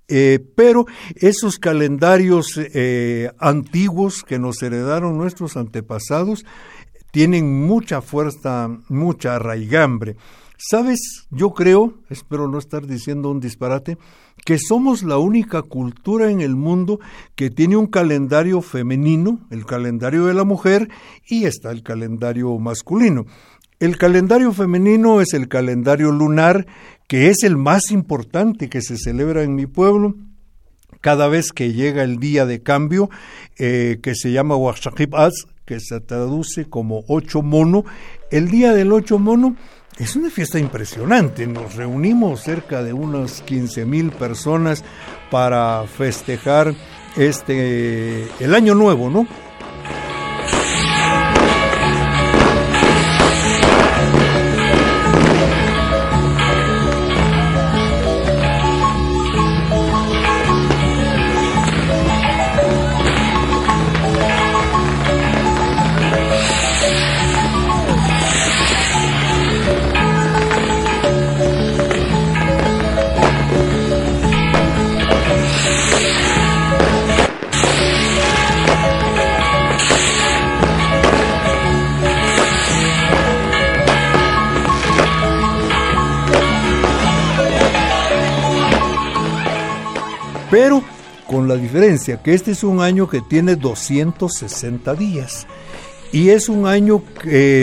Eh, 0.07 0.39
pero 0.55 0.85
esos 1.17 1.59
calendarios 1.59 2.59
eh, 2.59 3.31
antiguos 3.39 4.23
que 4.23 4.39
nos 4.39 4.63
heredaron 4.63 5.17
nuestros 5.17 5.57
antepasados 5.57 6.45
tienen 7.11 7.65
mucha 7.67 8.03
fuerza, 8.03 8.69
mucha 8.89 9.37
arraigambre. 9.37 10.17
¿Sabes? 10.67 11.27
Yo 11.31 11.51
creo, 11.51 11.93
espero 12.09 12.49
no 12.49 12.59
estar 12.59 12.87
diciendo 12.87 13.31
un 13.31 13.39
disparate, 13.39 13.99
que 14.47 14.57
somos 14.59 15.03
la 15.03 15.19
única 15.19 15.61
cultura 15.61 16.31
en 16.31 16.41
el 16.41 16.57
mundo 16.57 17.01
que 17.35 17.51
tiene 17.51 17.77
un 17.77 17.87
calendario 17.87 18.63
femenino, 18.63 19.47
el 19.51 19.67
calendario 19.67 20.25
de 20.25 20.33
la 20.33 20.45
mujer, 20.45 20.89
y 21.29 21.45
está 21.45 21.71
el 21.71 21.83
calendario 21.83 22.59
masculino. 22.59 23.27
El 23.79 23.99
calendario 23.99 24.55
femenino 24.55 25.21
es 25.21 25.35
el 25.35 25.49
calendario 25.49 26.11
lunar, 26.13 26.67
que 27.09 27.29
es 27.29 27.43
el 27.43 27.59
más 27.59 27.91
importante 27.91 28.71
que 28.71 28.81
se 28.81 28.97
celebra 28.97 29.43
en 29.43 29.55
mi 29.55 29.67
pueblo. 29.67 30.15
Cada 31.03 31.29
vez 31.29 31.53
que 31.53 31.75
llega 31.75 32.05
el 32.05 32.19
día 32.19 32.47
de 32.47 32.63
cambio, 32.63 33.11
eh, 33.59 33.99
que 34.03 34.15
se 34.15 34.33
llama 34.33 34.57
Washakib 34.57 35.15
que 35.67 35.81
se 35.81 36.01
traduce 36.01 36.67
como 36.67 37.05
ocho 37.09 37.43
mono, 37.43 37.85
el 38.31 38.49
día 38.51 38.73
del 38.73 38.93
ocho 38.93 39.19
mono 39.19 39.57
es 39.99 40.17
una 40.17 40.31
fiesta 40.31 40.59
impresionante. 40.59 41.47
Nos 41.47 41.75
reunimos 41.77 42.41
cerca 42.41 42.83
de 42.83 42.93
unas 42.93 43.43
15 43.43 43.85
mil 43.85 44.11
personas 44.11 44.85
para 45.31 45.85
festejar 45.87 46.75
este 47.17 48.25
el 48.41 48.55
año 48.55 48.75
nuevo, 48.75 49.11
¿no? 49.11 49.27
Pero 90.55 90.85
con 91.27 91.49
la 91.49 91.57
diferencia 91.57 92.23
que 92.23 92.33
este 92.33 92.53
es 92.53 92.63
un 92.63 92.81
año 92.81 93.09
que 93.09 93.21
tiene 93.21 93.57
260 93.57 94.95
días 94.95 95.49
y 96.13 96.29
es 96.29 96.49
un 96.49 96.69
año 96.69 97.03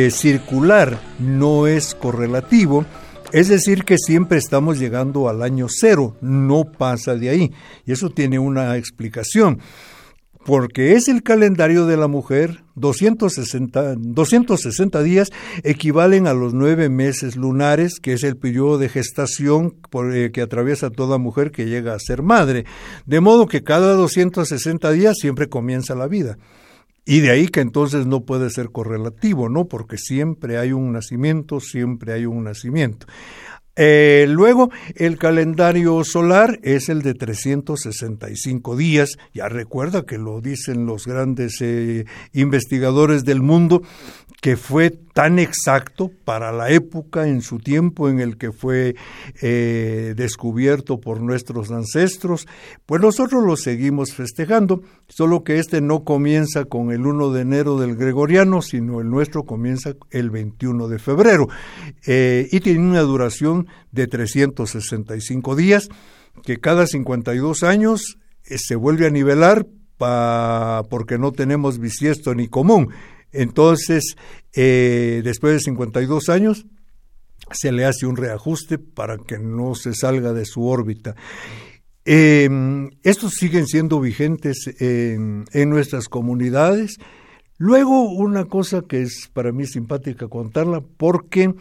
circular, 0.10 1.00
no 1.18 1.68
es 1.68 1.96
correlativo, 1.96 2.84
es 3.32 3.48
decir, 3.48 3.86
que 3.86 3.98
siempre 3.98 4.40
estamos 4.40 4.78
llegando 4.78 5.30
al 5.30 5.42
año 5.42 5.68
cero, 5.70 6.18
no 6.20 6.66
pasa 6.66 7.16
de 7.16 7.30
ahí. 7.30 7.54
Y 7.86 7.94
eso 7.94 8.10
tiene 8.10 8.40
una 8.40 8.76
explicación 8.76 9.62
porque 10.46 10.96
es 10.96 11.08
el 11.08 11.24
calendario 11.24 11.86
de 11.86 11.96
la 11.96 12.08
mujer, 12.08 12.66
260, 12.82 13.96
260 13.96 15.04
días 15.04 15.30
equivalen 15.64 16.28
a 16.28 16.34
los 16.34 16.54
nueve 16.54 16.90
meses 16.90 17.38
lunares, 17.38 18.00
que 18.02 18.14
es 18.14 18.24
el 18.24 18.36
periodo 18.36 18.78
de 18.78 18.90
gestación 18.90 19.76
por, 19.90 20.14
eh, 20.14 20.32
que 20.32 20.42
atraviesa 20.42 20.90
toda 20.90 21.18
mujer 21.18 21.52
que 21.52 21.68
llega 21.68 21.94
a 21.94 22.00
ser 22.00 22.22
madre. 22.24 22.66
De 23.06 23.22
modo 23.22 23.48
que 23.48 23.64
cada 23.64 23.94
260 23.94 24.92
días 24.92 25.16
siempre 25.18 25.48
comienza 25.48 25.96
la 25.96 26.08
vida. 26.08 26.38
Y 27.06 27.22
de 27.22 27.32
ahí 27.32 27.48
que 27.48 27.62
entonces 27.62 28.06
no 28.06 28.26
puede 28.26 28.50
ser 28.52 28.70
correlativo, 28.70 29.50
¿no? 29.50 29.66
Porque 29.66 29.98
siempre 29.98 30.58
hay 30.58 30.72
un 30.72 30.92
nacimiento, 30.92 31.60
siempre 31.60 32.14
hay 32.14 32.26
un 32.26 32.44
nacimiento. 32.44 33.08
Eh, 33.78 34.26
luego, 34.28 34.70
el 34.96 35.18
calendario 35.18 36.04
solar 36.04 36.60
es 36.62 36.90
el 36.90 37.02
de 37.02 37.14
365 37.14 38.76
días. 38.76 39.18
Ya 39.34 39.48
recuerda 39.48 40.06
que 40.06 40.18
lo 40.18 40.42
dicen 40.42 40.86
los 40.86 41.08
grandes 41.08 41.62
eh, 41.62 42.06
investigadores 42.34 43.24
del 43.24 43.42
mundo, 43.42 43.82
que 44.42 44.58
fue 44.58 44.90
tan 44.90 45.40
exacto 45.40 46.12
para 46.26 46.52
la 46.52 46.72
época 46.72 47.28
en 47.28 47.42
su 47.42 47.60
tiempo 47.60 48.10
en 48.10 48.20
el 48.20 48.38
que 48.38 48.52
fue 48.52 48.96
eh, 49.42 50.14
descubierto 50.18 51.00
por 51.00 51.22
nuestros 51.22 51.70
ancestros, 51.70 52.48
pues 52.86 53.02
nosotros 53.02 53.44
lo 53.44 53.56
seguimos 53.56 54.14
festejando, 54.14 54.82
solo 55.08 55.44
que 55.44 55.60
este 55.60 55.80
no 55.80 56.04
comienza 56.04 56.66
con 56.66 56.92
el 56.92 57.06
1 57.06 57.32
de 57.34 57.42
enero 57.42 57.80
del 57.80 57.96
gregoriano, 57.96 58.62
sino 58.62 59.00
el 59.00 59.10
nuestro 59.10 59.44
comienza 59.44 59.94
el 60.10 60.32
21 60.32 60.88
de 60.88 60.98
febrero 60.98 61.48
y 62.04 62.60
tiene 62.62 62.80
una 62.80 63.02
duración 63.02 63.61
de 63.92 64.08
365 64.08 65.56
días, 65.56 65.90
que 66.44 66.58
cada 66.58 66.88
52 66.88 67.64
años 67.64 68.18
eh, 68.46 68.58
se 68.58 68.76
vuelve 68.76 69.08
a 69.08 69.10
nivelar 69.10 69.66
porque 70.90 71.20
no 71.20 71.32
tenemos 71.32 71.78
bisiesto 71.78 72.34
ni 72.34 72.48
común. 72.48 72.90
Entonces, 73.32 74.16
eh, 74.54 75.22
después 75.24 75.54
de 75.54 75.60
52 75.60 76.30
años, 76.30 76.66
se 77.52 77.72
le 77.72 77.86
hace 77.86 78.06
un 78.06 78.16
reajuste 78.16 78.78
para 78.78 79.18
que 79.18 79.38
no 79.38 79.76
se 79.76 79.94
salga 79.94 80.34
de 80.34 80.46
su 80.46 80.66
órbita. 80.66 81.16
Em, 82.04 82.90
estos 83.04 83.34
siguen 83.34 83.68
siendo 83.68 84.00
vigentes 84.00 84.70
en, 84.80 85.46
nuestras 85.70 86.08
comunidades. 86.08 86.98
Luego, 87.58 88.10
una 88.10 88.46
cosa 88.46 88.82
que 88.82 89.04
es 89.04 89.30
para 89.32 89.52
mí 89.52 89.68
simpática 89.68 90.28
contarla, 90.28 90.82
porque 90.98 91.54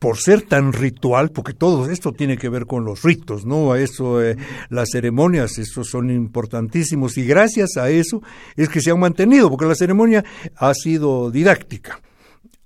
por 0.00 0.16
ser 0.16 0.42
tan 0.42 0.72
ritual, 0.72 1.30
porque 1.30 1.52
todo 1.52 1.88
esto 1.88 2.12
tiene 2.12 2.38
que 2.38 2.48
ver 2.48 2.66
con 2.66 2.84
los 2.84 3.02
ritos, 3.02 3.44
¿no? 3.44 3.76
Eso, 3.76 4.20
eh, 4.20 4.36
las 4.70 4.88
ceremonias, 4.90 5.58
esos 5.58 5.88
son 5.88 6.10
importantísimos 6.10 7.16
y 7.18 7.24
gracias 7.24 7.76
a 7.76 7.90
eso 7.90 8.22
es 8.56 8.68
que 8.68 8.80
se 8.80 8.90
han 8.90 8.98
mantenido, 8.98 9.50
porque 9.50 9.66
la 9.66 9.74
ceremonia 9.74 10.24
ha 10.56 10.74
sido 10.74 11.30
didáctica. 11.30 12.00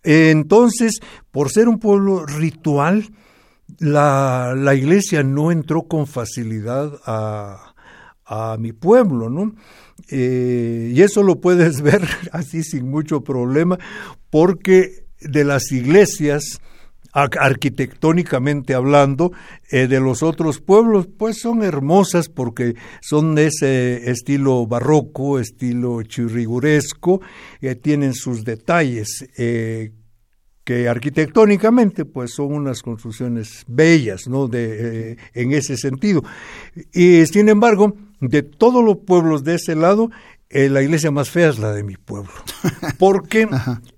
Entonces, 0.05 1.01
por 1.33 1.51
ser 1.51 1.69
un 1.69 1.81
pueblo 1.81 2.25
ritual, 2.25 3.11
la, 3.81 4.73
iglesia 4.77 5.25
no 5.25 5.51
entró 5.51 5.83
con 5.83 6.07
facilidad 6.07 7.01
a, 7.05 7.75
a 8.25 8.57
mi 8.59 8.73
pueblo, 8.73 9.29
¿no? 9.29 9.55
Eh, 10.09 10.93
y 10.95 11.03
eso 11.03 11.25
lo 11.25 11.41
puedes 11.41 11.81
ver 11.83 12.07
así 12.31 12.63
sin 12.63 12.89
mucho 12.89 13.23
problema, 13.23 13.77
porque 14.31 15.05
de 15.21 15.45
las 15.45 15.73
iglesias, 15.73 16.61
arquitectónicamente 17.15 18.75
hablando, 18.75 19.33
eh, 19.71 19.87
de 19.87 20.01
los 20.01 20.23
otros 20.23 20.61
pueblos, 20.61 21.07
pues 21.07 21.41
son 21.41 21.63
hermosas 21.63 22.29
porque 22.29 22.75
son 23.01 23.35
de 23.37 23.47
ese 23.47 24.11
estilo 24.11 24.67
barroco, 24.67 25.39
estilo 25.39 26.03
chirriguresco, 26.03 27.21
eh, 27.61 27.77
tienen 27.77 28.15
sus 28.15 28.45
detalles. 28.45 29.27
Eh, 29.39 29.93
que 30.65 30.89
arquitectónicamente 30.89 32.07
pues 32.07 32.33
son 32.33 32.55
unas 32.55 32.81
construcciones 32.81 33.65
bellas, 33.69 34.27
¿no? 34.27 34.49
De, 34.49 35.19
en 35.35 35.53
ese 35.53 35.77
sentido. 35.77 36.25
Y 36.95 37.27
sin 37.27 37.51
embargo, 37.51 37.95
de 38.21 38.43
todos 38.43 38.83
los 38.83 38.97
pueblos 38.97 39.45
de 39.45 39.57
ese 39.57 39.77
lado, 39.77 40.11
eh, 40.55 40.69
la 40.69 40.83
iglesia 40.83 41.11
más 41.11 41.31
fea 41.31 41.49
es 41.49 41.59
la 41.59 41.73
de 41.73 41.83
mi 41.83 41.97
pueblo, 41.97 42.31
porque 42.99 43.49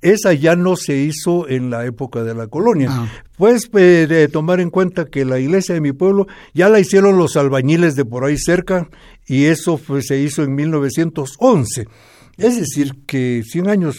esa 0.00 0.32
ya 0.32 0.56
no 0.56 0.74
se 0.74 0.96
hizo 0.96 1.46
en 1.48 1.68
la 1.68 1.84
época 1.84 2.24
de 2.24 2.34
la 2.34 2.46
colonia. 2.46 2.88
Ah. 2.90 3.08
Pues 3.36 3.70
de 3.70 4.28
tomar 4.28 4.60
en 4.60 4.70
cuenta 4.70 5.04
que 5.04 5.26
la 5.26 5.38
iglesia 5.38 5.74
de 5.74 5.82
mi 5.82 5.92
pueblo 5.92 6.26
ya 6.54 6.70
la 6.70 6.80
hicieron 6.80 7.18
los 7.18 7.36
albañiles 7.36 7.94
de 7.94 8.06
por 8.06 8.24
ahí 8.24 8.38
cerca 8.38 8.88
y 9.26 9.44
eso 9.44 9.78
se 10.00 10.18
hizo 10.18 10.42
en 10.42 10.54
1911. 10.54 11.86
Es 12.38 12.56
decir, 12.56 13.04
que 13.06 13.42
100 13.44 13.68
años, 13.68 13.96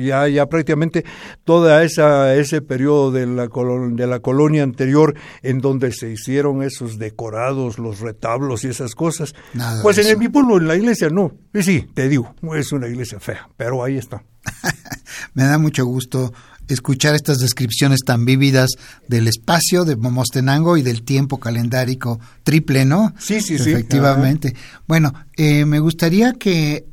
ya, 0.00 0.28
ya 0.28 0.46
prácticamente 0.46 1.04
toda 1.44 1.82
esa 1.82 2.34
ese 2.36 2.62
periodo 2.62 3.10
de 3.10 3.26
la, 3.26 3.48
de 3.48 4.06
la 4.06 4.20
colonia 4.20 4.62
anterior 4.62 5.14
en 5.42 5.60
donde 5.60 5.92
se 5.92 6.10
hicieron 6.10 6.62
esos 6.62 6.98
decorados, 6.98 7.78
los 7.78 8.00
retablos 8.00 8.64
y 8.64 8.68
esas 8.68 8.94
cosas. 8.94 9.34
pues 9.82 9.98
en 9.98 10.18
mi 10.18 10.28
pueblo, 10.28 10.58
en 10.58 10.68
la 10.68 10.76
iglesia, 10.76 11.08
no. 11.10 11.32
Y 11.52 11.62
sí, 11.62 11.88
te 11.92 12.08
digo, 12.08 12.34
es 12.54 12.70
una 12.72 12.86
iglesia 12.86 13.18
fea, 13.18 13.48
pero 13.56 13.82
ahí 13.82 13.96
está. 13.96 14.22
Me 15.34 15.44
da 15.44 15.58
mucho 15.58 15.84
gusto 15.84 16.32
escuchar 16.68 17.14
estas 17.14 17.38
descripciones 17.38 18.00
tan 18.06 18.24
vívidas 18.24 18.70
del 19.08 19.28
espacio 19.28 19.84
de 19.84 19.96
Momostenango 19.96 20.76
y 20.76 20.82
del 20.82 21.02
tiempo 21.02 21.38
calendárico 21.38 22.20
triple, 22.44 22.84
¿no? 22.84 23.12
Sí, 23.18 23.40
sí, 23.40 23.58
sí. 23.58 23.70
Efectivamente. 23.70 24.54
Bueno, 24.86 25.12
eh, 25.36 25.64
me 25.64 25.80
gustaría 25.80 26.32
que 26.34 26.86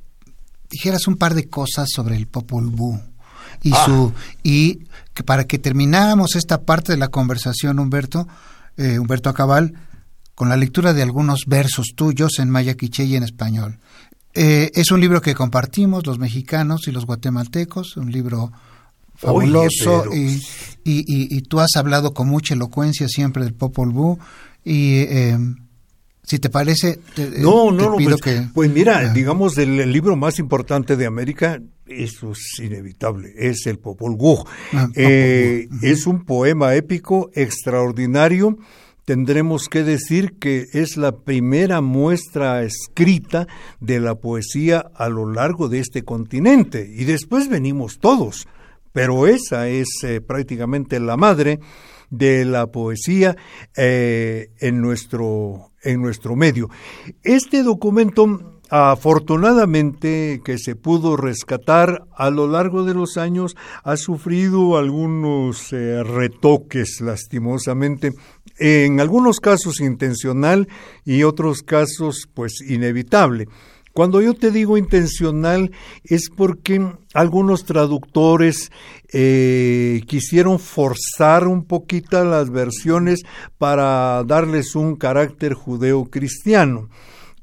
dijeras 0.70 1.08
un 1.08 1.16
par 1.16 1.34
de 1.34 1.48
cosas 1.48 1.90
sobre 1.94 2.16
el 2.16 2.28
Popol 2.28 2.68
Vuh 2.68 3.00
y 3.64 3.72
ah. 3.74 3.86
su 3.86 4.14
y 4.44 4.82
que 5.14 5.24
para 5.24 5.46
que 5.46 5.58
termináramos 5.58 6.36
esta 6.36 6.62
parte 6.62 6.92
de 6.92 6.98
la 6.98 7.08
conversación 7.08 7.80
Humberto 7.80 8.28
eh, 8.78 9.00
Humberto 9.00 9.30
Acabal 9.30 9.74
con 10.36 10.50
la 10.50 10.58
lectura 10.58 10.94
de 10.94 11.02
algunos 11.02 11.46
versos 11.48 11.94
tuyos 11.96 12.40
en 12.40 12.50
maya 12.50 12.76
quiché 12.76 13.06
y 13.06 13.16
en 13.16 13.24
español 13.24 13.80
eh, 14.34 14.72
es 14.76 14.92
un 14.92 15.00
libro 15.00 15.22
que 15.22 15.34
compartimos 15.34 16.06
los 16.06 16.20
mexicanos 16.20 16.88
y 16.88 16.92
los 16.92 17.06
guatemaltecos 17.06 17.98
un 17.98 18.12
libro 18.12 18.52
fabuloso 19.16 20.06
y, 20.14 20.44
y, 20.84 21.42
tú 21.42 21.60
has 21.60 21.76
hablado 21.76 22.14
con 22.14 22.28
mucha 22.28 22.54
elocuencia 22.54 23.08
siempre 23.08 23.44
del 23.44 23.56
Popol 23.56 23.92
Vuh 23.92 24.20
y 24.64 24.98
eh, 25.00 25.40
si 26.28 26.40
te 26.40 26.50
parece, 26.50 27.00
te, 27.16 27.40
no, 27.40 27.72
no, 27.72 27.96
pido 27.96 28.18
pues, 28.18 28.22
que... 28.22 28.48
Pues 28.54 28.70
mira, 28.70 29.14
digamos, 29.14 29.58
el, 29.58 29.90
libro 29.90 30.18
más 30.18 30.40
importante 30.40 30.98
de 30.98 31.06
América, 31.06 31.62
eso 31.86 32.34
es 32.34 32.60
inevitable, 32.60 33.34
es 33.38 33.66
el 33.66 33.80
Popol 33.80 34.18
Vuh. 34.18 34.44
Ah, 34.74 34.90
eh, 34.94 35.70
es 35.82 36.06
un 36.06 36.26
poema 36.26 36.76
épico 36.76 37.32
extraordinario. 37.34 38.58
Tendremos 39.06 39.70
que 39.70 39.86
decir 39.86 40.34
que 40.34 40.66
es 40.74 40.98
la 40.98 41.14
primera 41.14 41.80
muestra 41.80 42.62
escrita 42.62 43.48
de 43.80 44.02
la 44.02 44.16
poesía 44.16 44.86
a 44.96 45.08
lo 45.08 45.32
largo 45.32 45.70
de 45.70 45.80
este 45.80 46.04
continente. 46.04 46.92
Y 46.94 47.06
después 47.06 47.48
venimos 47.48 48.00
todos, 48.00 48.50
pero 48.92 49.28
esa 49.28 49.70
es 49.70 49.88
eh, 50.04 50.20
prácticamente 50.20 51.00
la 51.00 51.16
madre 51.16 51.62
de 52.10 52.46
la 52.46 52.68
poesía 52.68 53.36
eh, 53.76 54.50
en, 54.60 54.82
nuestro, 54.82 55.72
en 55.84 56.02
nuestro 56.02 56.36
medio. 56.36 56.70
Este 57.24 57.64
documento 57.64 58.58
afortunadamente 58.70 60.42
que 60.44 60.58
se 60.58 60.76
pudo 60.76 61.16
rescatar 61.16 62.04
a 62.16 62.30
lo 62.30 62.48
largo 62.48 62.84
de 62.84 62.94
los 62.94 63.18
años 63.18 63.56
ha 63.84 63.96
sufrido 63.96 64.78
algunos 64.78 65.72
eh, 65.72 66.04
retoques 66.04 67.00
lastimosamente 67.02 68.12
en 68.60 69.00
algunos 69.00 69.40
casos 69.40 69.80
intencional 69.80 70.68
y 71.06 71.24
otros 71.24 71.62
casos 71.62 72.28
pues 72.34 72.60
inevitable 72.62 73.48
cuando 73.98 74.22
yo 74.22 74.36
te 74.36 74.52
digo 74.52 74.78
intencional 74.78 75.72
es 76.04 76.30
porque 76.30 76.88
algunos 77.16 77.66
traductores 77.66 78.72
eh, 79.12 80.04
quisieron 80.06 80.60
forzar 80.60 81.48
un 81.48 81.64
poquito 81.64 82.24
las 82.24 82.52
versiones 82.52 83.24
para 83.58 84.24
darles 84.24 84.76
un 84.76 84.98
carácter 84.98 85.56
judeo-cristiano. 85.56 86.90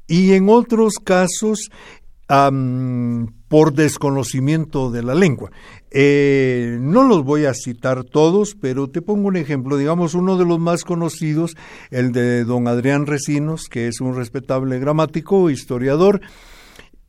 Y 0.07 0.31
en 0.31 0.47
otros 0.47 0.93
casos 1.03 1.71
por 3.47 3.73
desconocimiento 3.73 4.91
de 4.91 5.03
la 5.03 5.15
lengua. 5.15 5.51
Eh, 5.91 6.77
no 6.79 7.03
los 7.03 7.23
voy 7.23 7.45
a 7.45 7.53
citar 7.53 8.03
todos, 8.03 8.55
pero 8.59 8.89
te 8.89 9.01
pongo 9.01 9.27
un 9.27 9.37
ejemplo. 9.37 9.77
Digamos, 9.77 10.13
uno 10.13 10.37
de 10.37 10.45
los 10.45 10.59
más 10.59 10.83
conocidos, 10.83 11.55
el 11.91 12.11
de 12.11 12.43
don 12.43 12.67
Adrián 12.67 13.05
Recinos, 13.05 13.67
que 13.69 13.87
es 13.87 14.01
un 14.01 14.15
respetable 14.15 14.79
gramático, 14.79 15.49
historiador, 15.49 16.21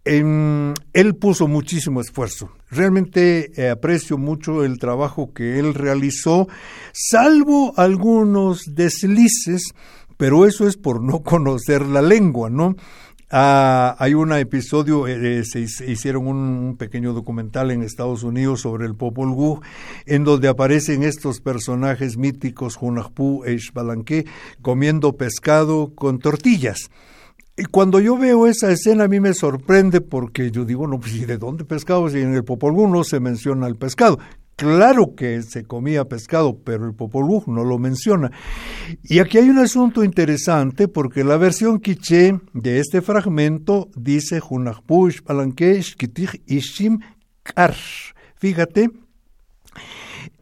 él 0.07 1.17
puso 1.19 1.49
muchísimo 1.49 2.01
esfuerzo. 2.01 2.51
Realmente 2.71 3.51
eh, 3.61 3.71
aprecio 3.71 4.19
mucho 4.19 4.65
el 4.65 4.79
trabajo 4.79 5.33
que 5.33 5.59
él 5.59 5.75
realizó, 5.75 6.47
salvo 6.93 7.75
algunos 7.77 8.63
deslices, 8.73 9.73
pero 10.17 10.47
eso 10.47 10.67
es 10.69 10.77
por 10.77 11.03
no 11.03 11.23
conocer 11.23 11.87
la 11.87 12.03
lengua, 12.03 12.51
¿no? 12.51 12.77
Ah, 13.29 13.97
hay 13.99 14.15
un 14.15 14.33
episodio, 14.33 15.09
eh, 15.09 15.41
eh, 15.41 15.45
se, 15.45 15.61
hicieron 15.61 16.29
un, 16.29 16.77
pequeño 16.77 17.13
documental 17.13 17.73
en 17.73 17.83
Estados 17.83 18.23
Unidos 18.23 18.61
sobre 18.61 18.87
el 18.87 18.95
Popol 18.95 19.31
Vuh, 19.31 19.61
en 20.07 20.23
donde 20.23 20.47
aparecen 20.47 21.03
estos 21.03 21.41
personajes 21.41 22.17
míticos, 22.17 22.79
Hunahpu 22.81 23.43
e 23.45 23.55
Ishbalanque, 23.55 24.27
comiendo 24.63 25.17
pescado 25.17 25.93
con 25.97 26.21
tortillas. 26.21 26.89
Y 27.57 27.65
cuando 27.65 27.99
yo 27.99 28.17
veo 28.17 28.47
esa 28.47 28.71
escena 28.71 29.05
a 29.05 29.09
mí 29.09 29.19
me 29.19 29.35
sorprende 29.35 30.01
porque 30.01 30.53
yo 30.53 30.65
digo, 30.65 30.87
no, 30.87 31.01
pues 31.01 31.15
¿y 31.15 31.25
de 31.25 31.37
dónde 31.37 31.65
pescado? 31.65 32.09
Si 32.09 32.21
en 32.21 32.33
el 32.33 32.45
Popol 32.45 32.73
Vuh 32.73 32.87
no 32.87 33.03
se 33.03 33.19
menciona 33.19 33.67
el 33.67 33.75
pescado. 33.75 34.21
Claro 34.57 35.15
que 35.15 35.43
se 35.43 35.65
comía 35.65 36.07
pescado, 36.07 36.59
pero 36.65 36.87
el 36.87 36.95
Popol 36.95 37.27
Vuh 37.27 37.45
no 37.47 37.63
lo 37.63 37.79
menciona. 37.79 38.33
Y 39.03 39.19
aquí 39.19 39.37
hay 39.37 39.51
un 39.51 39.59
asunto 39.59 40.03
interesante 40.03 40.89
porque 40.89 41.25
la 41.25 41.37
versión 41.37 41.79
quiché 41.79 42.41
de 42.55 42.81
este 42.81 43.03
fragmento 43.03 43.91
dice 43.95 44.41
Ishim 46.47 47.01
Kar. 47.43 47.77
Fíjate, 48.37 48.91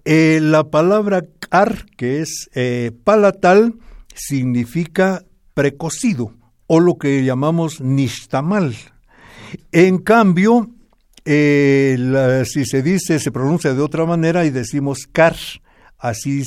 eh, 0.05 0.38
la 0.40 0.70
palabra 0.70 1.24
Kar, 1.40 1.87
que 1.96 2.20
es 2.20 2.48
eh, 2.55 2.92
palatal, 3.03 3.74
significa 4.14 5.24
precocido 5.55 6.35
o 6.68 6.79
lo 6.79 6.98
que 6.98 7.24
llamamos 7.24 7.81
nishtamal. 7.81 8.77
En 9.72 9.98
cambio, 9.98 10.70
eh, 11.24 12.44
si 12.46 12.64
se 12.64 12.82
dice, 12.82 13.18
se 13.18 13.30
pronuncia 13.30 13.74
de 13.74 13.82
otra 13.82 14.04
manera 14.04 14.44
y 14.44 14.50
decimos 14.50 15.06
kar, 15.10 15.37
así 15.98 16.42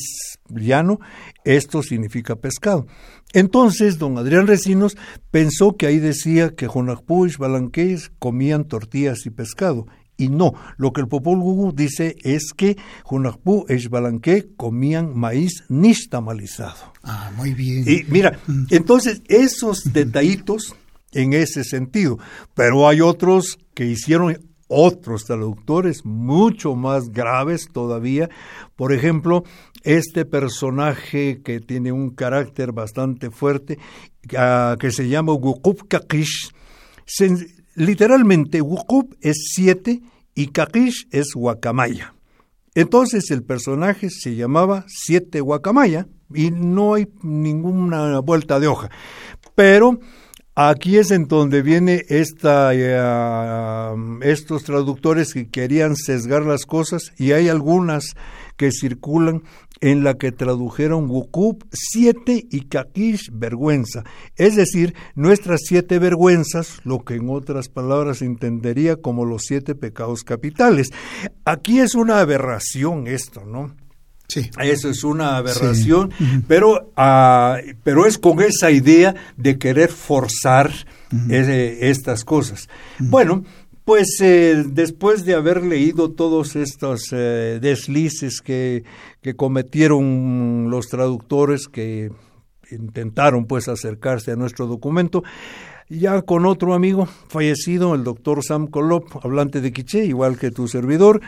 llano, 0.49 0.99
esto 1.43 1.81
significa 1.81 2.35
pescado. 2.35 2.87
Entonces, 3.33 3.97
don 3.97 4.17
Adrián 4.17 4.47
Recinos 4.47 4.97
pensó 5.31 5.75
que 5.75 5.87
ahí 5.87 5.99
decía 5.99 6.55
que 6.55 6.67
Jonacpú 6.67 7.25
y 7.25 7.33
Balanqués 7.37 8.11
comían 8.19 8.65
tortillas 8.65 9.25
y 9.25 9.31
pescado. 9.31 9.87
Y 10.19 10.29
no, 10.29 10.53
lo 10.77 10.93
que 10.93 11.01
el 11.01 11.07
Popol 11.07 11.37
Vuh 11.37 11.73
dice 11.75 12.15
es 12.23 12.51
que 12.55 12.75
Jonacpú 13.03 13.65
y 13.69 13.87
Balanqué 13.87 14.47
comían 14.57 15.15
maíz 15.15 15.63
nixtamalizado. 15.69 16.93
Ah, 17.03 17.31
muy 17.35 17.53
bien. 17.53 17.83
Y 17.87 18.03
mira, 18.09 18.39
entonces 18.71 19.21
esos 19.27 19.93
detallitos 19.93 20.75
en 21.11 21.33
ese 21.33 21.63
sentido, 21.63 22.17
pero 22.55 22.87
hay 22.87 23.01
otros 23.01 23.59
que 23.75 23.85
hicieron 23.85 24.46
otros 24.67 25.25
traductores 25.25 26.05
mucho 26.05 26.75
más 26.75 27.09
graves 27.09 27.69
todavía. 27.71 28.29
Por 28.75 28.93
ejemplo, 28.93 29.43
este 29.83 30.25
personaje 30.25 31.41
que 31.43 31.59
tiene 31.59 31.91
un 31.91 32.11
carácter 32.11 32.71
bastante 32.71 33.31
fuerte, 33.31 33.77
uh, 34.33 34.77
que 34.77 34.91
se 34.91 35.07
llama 35.09 35.33
Wukub 35.33 35.87
Kakish. 35.87 36.51
literalmente, 37.75 38.61
Wukub 38.61 39.15
es 39.21 39.51
siete 39.53 40.01
y 40.35 40.47
Kakish 40.47 41.07
es 41.11 41.27
guacamaya. 41.33 42.13
Entonces 42.77 43.31
el 43.31 43.41
personaje 43.41 44.11
se 44.11 44.35
llamaba 44.35 44.85
Siete 44.87 45.41
Guacamaya 45.41 46.05
y 46.31 46.51
no 46.51 46.93
hay 46.93 47.07
ninguna 47.23 48.19
vuelta 48.19 48.59
de 48.59 48.67
hoja. 48.67 48.91
Pero 49.55 49.99
Aquí 50.59 50.97
es 50.97 51.11
en 51.11 51.27
donde 51.27 51.61
viene 51.61 52.03
esta, 52.09 52.71
eh, 52.73 53.95
estos 54.21 54.63
traductores 54.63 55.31
que 55.31 55.51
querían 55.51 55.95
sesgar 55.95 56.47
las 56.47 56.65
cosas 56.65 57.13
y 57.15 57.33
hay 57.33 57.47
algunas 57.47 58.15
que 58.55 58.71
circulan 58.71 59.43
en 59.81 60.03
la 60.03 60.15
que 60.15 60.31
tradujeron 60.31 61.11
Wukub 61.11 61.63
siete 61.71 62.43
y 62.49 62.61
Kakish 62.61 63.29
vergüenza, 63.31 64.03
es 64.35 64.55
decir, 64.55 64.95
nuestras 65.13 65.61
siete 65.63 65.99
vergüenzas, 65.99 66.79
lo 66.83 67.05
que 67.05 67.17
en 67.17 67.29
otras 67.29 67.69
palabras 67.69 68.23
entendería 68.23 68.95
como 68.95 69.25
los 69.25 69.43
siete 69.43 69.75
pecados 69.75 70.23
capitales. 70.23 70.89
Aquí 71.45 71.81
es 71.81 71.93
una 71.93 72.19
aberración 72.19 73.05
esto, 73.05 73.45
¿no? 73.45 73.75
Sí. 74.27 74.49
Eso 74.61 74.89
es 74.89 75.03
una 75.03 75.37
aberración, 75.37 76.11
pero, 76.47 76.91
uh, 76.97 77.55
pero 77.83 78.05
es 78.05 78.17
con 78.17 78.41
esa 78.41 78.71
idea 78.71 79.15
de 79.37 79.57
querer 79.57 79.89
forzar 79.89 80.71
estas 81.29 82.25
cosas. 82.25 82.67
Bueno, 82.99 83.43
pues 83.85 84.17
eh, 84.19 84.65
después 84.67 85.23
de 85.23 85.33
haber 85.33 85.63
leído 85.63 86.11
todos 86.11 86.57
estos 86.57 87.07
eh, 87.13 87.59
deslices 87.61 88.41
que, 88.41 88.83
que 89.21 89.37
cometieron 89.37 90.69
los 90.69 90.87
traductores 90.87 91.69
que 91.69 92.11
intentaron 92.69 93.45
pues 93.45 93.69
acercarse 93.69 94.31
a 94.31 94.35
nuestro 94.35 94.67
documento, 94.67 95.23
ya 95.87 96.21
con 96.21 96.45
otro 96.45 96.73
amigo 96.73 97.07
fallecido, 97.29 97.95
el 97.95 98.03
doctor 98.03 98.43
Sam 98.43 98.67
Kolop, 98.67 99.23
hablante 99.23 99.61
de 99.61 99.71
Quiché, 99.71 100.03
igual 100.03 100.37
que 100.37 100.51
tu 100.51 100.67
servidor, 100.67 101.21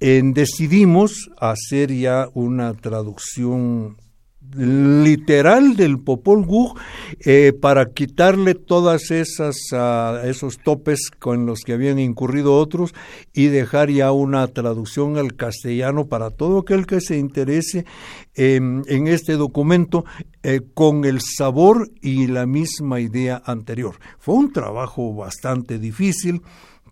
decidimos 0.00 1.30
hacer 1.38 1.92
ya 1.92 2.28
una 2.34 2.74
traducción 2.74 3.96
literal 4.56 5.76
del 5.76 5.98
Popol 5.98 6.44
Vuh 6.44 6.74
eh, 7.20 7.52
para 7.52 7.92
quitarle 7.92 8.54
todas 8.54 9.10
esas 9.10 9.56
uh, 9.72 10.26
esos 10.26 10.58
topes 10.58 11.10
con 11.18 11.46
los 11.46 11.60
que 11.60 11.74
habían 11.74 11.98
incurrido 11.98 12.56
otros 12.56 12.94
y 13.32 13.46
dejar 13.46 13.90
ya 13.90 14.12
una 14.12 14.46
traducción 14.48 15.18
al 15.18 15.34
castellano 15.34 16.06
para 16.06 16.30
todo 16.30 16.60
aquel 16.60 16.86
que 16.86 17.00
se 17.00 17.18
interese 17.18 17.84
en 18.34 19.08
este 19.08 19.32
documento 19.32 20.04
eh, 20.44 20.60
con 20.72 21.04
el 21.04 21.20
sabor 21.20 21.90
y 22.00 22.28
la 22.28 22.46
misma 22.46 23.00
idea 23.00 23.42
anterior. 23.44 23.96
Fue 24.18 24.36
un 24.36 24.52
trabajo 24.52 25.12
bastante 25.12 25.80
difícil 25.80 26.42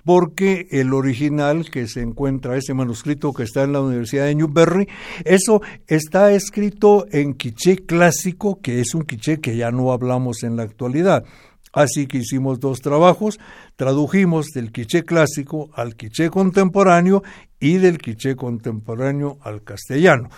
porque 0.07 0.69
el 0.71 0.95
original 0.95 1.69
que 1.69 1.89
se 1.89 2.01
encuentra, 2.01 2.57
ese 2.57 2.75
manuscrito 2.75 3.33
que 3.33 3.43
está 3.43 3.65
en 3.65 3.73
la 3.73 3.81
Universidad 3.81 4.27
de 4.27 4.37
Newberry, 4.37 4.89
eso 5.25 5.63
está 5.89 6.33
escrito 6.33 7.09
en 7.11 7.35
quiché 7.35 7.85
clásico, 7.85 8.61
que 8.63 8.81
es 8.81 8.95
un 8.95 9.03
quiché 9.03 9.41
que 9.41 9.57
ya 9.57 9.73
no 9.73 9.91
hablamos 9.91 10.45
en 10.45 10.55
la 10.55 10.63
actualidad. 10.63 11.25
Así 11.73 12.07
que 12.07 12.19
hicimos 12.19 12.61
dos 12.61 12.81
trabajos, 12.83 13.41
tradujimos 13.75 14.47
del 14.55 14.71
quiché 14.71 15.05
clásico 15.05 15.71
al 15.75 15.97
quiché 15.97 16.31
contemporáneo 16.31 17.25
y 17.59 17.79
del 17.79 17.99
quiché 17.99 18.37
contemporáneo 18.37 19.39
al 19.43 19.65
castellano. 19.65 20.29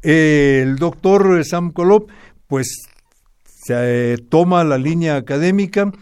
El 0.00 0.76
doctor 0.76 1.44
Sam 1.44 1.70
Kolop, 1.72 2.08
pues, 2.46 2.78
se 3.44 4.16
toma 4.30 4.64
la 4.64 4.78
línea 4.78 5.16
académica, 5.16 5.92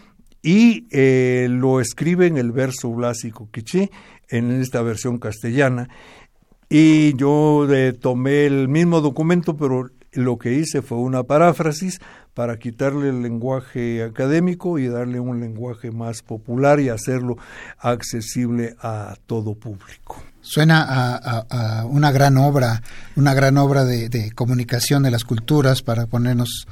y 0.42 0.87
eh, 0.90 1.48
lo 1.50 1.81
escribe 1.81 2.26
en 2.26 2.38
el 2.38 2.53
verso 2.53 2.90
blásico 2.90 3.48
quiché, 3.50 3.90
en 4.29 4.61
esta 4.61 4.83
versión 4.83 5.18
castellana. 5.18 5.88
Y 6.68 7.16
yo 7.16 7.66
eh, 7.70 7.92
tomé 7.92 8.46
el 8.46 8.68
mismo 8.68 9.00
documento, 9.00 9.57
pero 9.57 9.90
lo 10.12 10.38
que 10.38 10.55
hice 10.55 10.83
fue 10.83 10.98
una 10.98 11.24
paráfrasis 11.24 12.00
para 12.33 12.59
quitarle 12.59 13.09
el 13.09 13.22
lenguaje 13.22 14.03
académico 14.03 14.79
y 14.79 14.87
darle 14.87 15.20
un 15.20 15.40
lenguaje 15.40 15.90
más 15.90 16.22
popular 16.22 16.81
y 16.81 16.88
hacerlo 16.88 17.37
accesible 17.79 18.76
a 18.81 19.16
todo 19.26 19.55
público. 19.55 20.22
Suena 20.40 21.16
a, 21.16 21.85
una 21.87 22.12
gran 22.12 22.38
obra, 22.38 22.83
una 23.16 23.35
gran 23.35 23.59
obra 23.59 23.85
de 23.85 24.31
comunicación 24.35 25.03
de 25.03 25.11
las 25.11 25.24
culturas 25.24 25.83
para 25.83 26.07
ponernos 26.07 26.66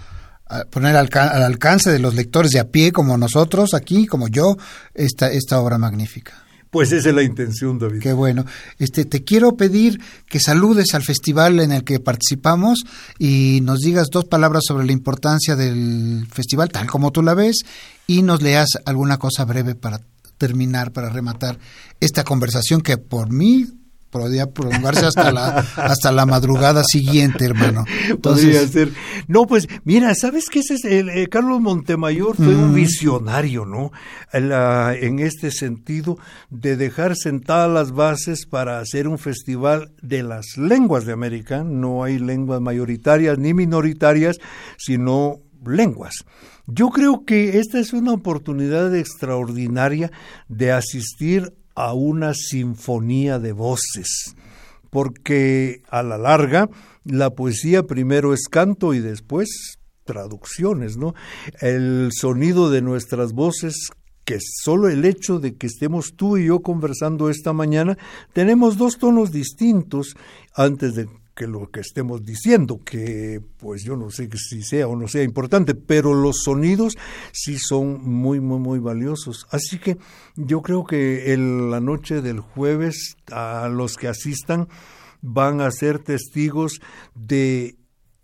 poner 0.71 0.97
al, 0.97 1.09
alcance 1.13 1.91
de 1.91 1.99
los 1.99 2.15
lectores 2.15 2.51
de 2.53 2.61
a 2.61 2.69
pie 2.69 2.93
como 2.93 3.17
nosotros 3.17 3.75
aquí, 3.75 4.07
como 4.07 4.29
yo, 4.29 4.57
esta, 4.95 5.31
esta 5.31 5.61
obra 5.61 5.79
magnífica. 5.79 6.45
Pues 6.71 6.93
esa 6.93 7.09
es 7.09 7.15
la 7.15 7.23
intención, 7.23 7.79
David. 7.79 8.01
Qué 8.01 8.13
bueno. 8.13 8.45
Este, 8.79 9.07
te 9.07 9.25
quiero 9.25 9.57
pedir 9.57 10.01
que 10.27 10.39
saludes 10.39 10.95
al 10.95 11.03
festival 11.03 11.61
en 11.61 11.73
el 11.73 11.83
que 11.83 11.99
participamos 11.99 12.85
y 13.19 13.61
nos 13.63 13.81
digas 13.81 14.09
dos 14.13 14.27
palabras 14.27 14.65
sobre 14.67 14.85
la 14.85 14.93
importancia 14.93 15.57
del 15.57 16.27
festival, 16.31 16.69
tal 16.69 16.87
como 16.87 17.11
tú 17.11 17.23
la 17.23 17.33
ves, 17.33 17.61
y 18.07 18.23
nos 18.23 18.43
leas 18.43 18.69
alguna 18.85 19.17
cosa 19.17 19.47
breve 19.47 19.75
para 19.75 20.01
terminar, 20.37 20.93
para 20.93 21.09
rematar 21.09 21.59
esta 22.01 22.23
conversación 22.23 22.83
que 22.83 22.99
por 22.99 23.31
mí 23.33 23.67
podría 24.11 24.47
prolongarse 24.47 25.07
hasta 25.07 25.33
la 25.33 25.59
hasta 25.77 26.13
la 26.13 26.27
madrugada 26.27 26.83
siguiente, 26.85 27.45
hermano. 27.45 27.85
Podría 28.23 28.67
ser. 28.67 28.93
No, 29.27 29.47
pues 29.47 29.67
mira, 29.85 30.15
¿sabes 30.15 30.47
qué 30.51 30.61
es 30.61 30.85
el, 30.85 31.09
eh, 31.09 31.29
Carlos 31.29 31.61
Montemayor 31.61 32.37
fue 32.37 32.55
un 32.55 32.75
visionario, 32.75 33.65
¿no? 33.65 33.91
en 34.33 35.19
este 35.19 35.51
sentido 35.51 36.19
de 36.51 36.77
dejar 36.77 37.17
sentadas 37.17 37.71
las 37.71 37.93
bases 37.93 38.47
para 38.47 38.81
hacer 38.81 39.09
un 39.09 39.19
festival 39.19 39.93
de 40.03 40.23
las 40.23 40.57
lenguas 40.57 41.07
de 41.07 41.13
América, 41.13 41.65
no 41.65 42.05
hay 42.05 42.19
lenguas 42.19 42.61
mayoritarias 42.61 43.39
ni 43.39 43.55
minoritarias, 43.55 44.39
sino 44.77 45.41
lenguas. 45.67 46.25
Yo 46.67 46.91
creo 46.91 47.25
que 47.25 47.59
esta 47.59 47.79
es 47.79 47.93
una 47.93 48.13
oportunidad 48.13 48.95
extraordinaria 48.95 50.11
de 50.49 50.73
asistir 50.73 51.55
a 51.79 51.93
una 51.93 52.35
sinfonía 52.35 53.39
de 53.39 53.53
voces, 53.53 54.35
porque 54.91 55.83
a 55.89 56.03
la 56.03 56.19
larga 56.19 56.69
la 57.05 57.31
poesía 57.31 57.85
primero 57.85 58.35
es 58.35 58.49
canto 58.49 58.95
y 58.95 58.99
después 58.99 59.79
traducciones, 60.05 60.97
¿no? 60.97 61.15
El 61.61 62.11
sonido 62.13 62.69
de 62.71 62.83
nuestras 62.83 63.33
voces 63.33 63.91
que 64.25 64.39
solo 64.41 64.89
el 64.89 65.05
hecho 65.05 65.39
de 65.39 65.55
que 65.55 65.69
estemos 65.69 66.15
tú 66.17 66.37
y 66.37 66.47
yo 66.47 66.61
conversando 66.61 67.31
esta 67.31 67.53
mañana, 67.53 67.97
tenemos 68.33 68.77
dos 68.77 68.99
tonos 68.99 69.31
distintos 69.31 70.17
antes 70.55 70.97
de 70.97 71.09
que 71.39 71.47
lo 71.47 71.71
que 71.71 71.79
estemos 71.79 72.25
diciendo, 72.25 72.81
que 72.85 73.41
pues 73.59 73.85
yo 73.85 73.97
no 73.97 74.11
sé 74.11 74.29
si 74.37 74.61
sea 74.63 74.89
o 74.89 74.97
no 74.97 75.07
sea 75.07 75.23
importante, 75.23 75.77
pero 75.77 76.13
los 76.13 76.43
sonidos 76.43 76.99
sí 77.33 77.59
son 77.59 78.03
muy, 78.03 78.41
muy, 78.41 78.59
muy 78.59 78.81
valiosos. 78.81 79.47
Así 79.53 79.79
que 79.79 79.99
yo 80.35 80.63
creo 80.63 80.85
que 80.85 81.33
en 81.33 81.71
la 81.71 81.79
noche 81.79 82.23
del 82.23 82.41
jueves 82.41 83.17
a 83.31 83.69
los 83.69 83.95
que 83.95 84.09
asistan 84.09 84.67
van 85.23 85.61
a 85.61 85.71
ser 85.71 86.01
testigos 86.01 86.81
de 87.15 87.77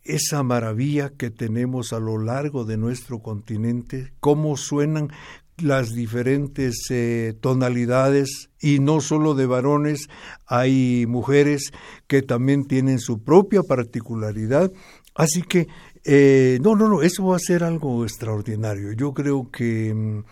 esa 0.03 0.43
maravilla 0.43 1.11
que 1.11 1.31
tenemos 1.31 1.93
a 1.93 2.01
lo 2.01 2.19
largo 2.19 2.65
de 2.65 2.77
nuestro 2.79 3.21
continente, 3.21 4.13
cómo 4.19 4.57
suenan 4.57 5.13
las 5.63 5.91
diferentes 5.91 6.87
eh, 6.91 7.35
tonalidades 7.41 8.51
y 8.61 8.81
no 8.81 9.01
solo 9.01 9.35
de 9.35 9.47
varones, 9.47 10.09
hay 10.47 11.07
mujeres 11.07 11.73
que 12.07 12.23
también 12.23 12.65
tienen 12.65 12.99
su 12.99 13.23
propia 13.23 13.63
particularidad. 13.63 14.73
Así 15.15 15.43
que, 15.43 15.69
eh, 16.05 16.59
no, 16.63 16.75
no, 16.75 16.89
no, 16.89 17.03
eso 17.03 17.27
va 17.27 17.37
a 17.37 17.41
ser 17.41 17.63
algo 17.63 18.05
extraordinario. 18.05 18.93
Yo 18.93 19.15
creo 19.15 19.51
que 19.51 19.95
mm, 19.95 20.25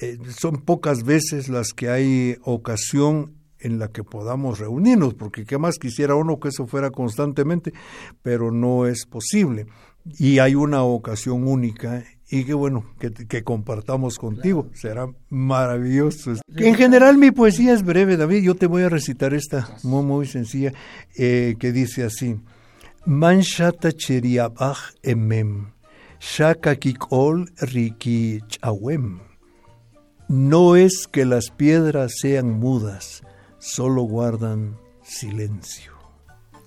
eh, 0.00 0.18
son 0.36 0.62
pocas 0.64 1.04
veces 1.04 1.48
las 1.48 1.72
que 1.72 1.88
hay 1.88 2.36
ocasión 2.42 3.36
en 3.58 3.78
la 3.78 3.88
que 3.88 4.04
podamos 4.04 4.58
reunirnos, 4.58 5.14
porque 5.14 5.44
qué 5.44 5.58
más 5.58 5.78
quisiera 5.78 6.14
uno 6.14 6.40
que 6.40 6.48
eso 6.48 6.66
fuera 6.66 6.90
constantemente, 6.90 7.72
pero 8.22 8.50
no 8.50 8.86
es 8.86 9.06
posible. 9.06 9.66
Y 10.18 10.38
hay 10.38 10.54
una 10.54 10.82
ocasión 10.82 11.46
única 11.46 12.04
y 12.30 12.44
qué 12.44 12.54
bueno 12.54 12.84
que, 12.98 13.42
compartamos 13.42 14.16
contigo, 14.16 14.68
será 14.72 15.08
maravilloso. 15.30 16.34
En 16.54 16.76
general 16.76 17.18
mi 17.18 17.32
poesía 17.32 17.72
es 17.74 17.82
breve, 17.82 18.16
David, 18.16 18.42
yo 18.44 18.54
te 18.54 18.66
voy 18.66 18.84
a 18.84 18.88
recitar 18.88 19.34
esta 19.34 19.68
muy, 19.82 20.04
muy 20.04 20.26
sencilla, 20.26 20.72
eh, 21.16 21.56
que 21.58 21.72
dice 21.72 22.04
así, 22.04 22.36
Manshata 23.04 23.92
cheriabach 23.92 24.94
emem, 25.02 25.72
shaka 26.20 26.76
kikol 26.76 27.50
riki 27.60 28.40
chawem. 28.46 29.20
No 30.28 30.76
es 30.76 31.08
que 31.10 31.24
las 31.24 31.50
piedras 31.50 32.12
sean 32.20 32.60
mudas, 32.60 33.22
solo 33.58 34.02
guardan 34.02 34.76
silencio. 35.02 35.94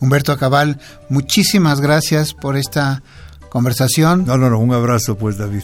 Humberto 0.02 0.34
Acabal, 0.34 0.82
muchísimas 1.08 1.80
gracias 1.80 2.34
por 2.34 2.58
esta 2.58 3.04
conversación. 3.54 4.26
No, 4.26 4.36
no, 4.38 4.50
no, 4.50 4.60
un 4.60 4.74
abrazo 4.74 5.16
pues 5.16 5.38
David. 5.38 5.64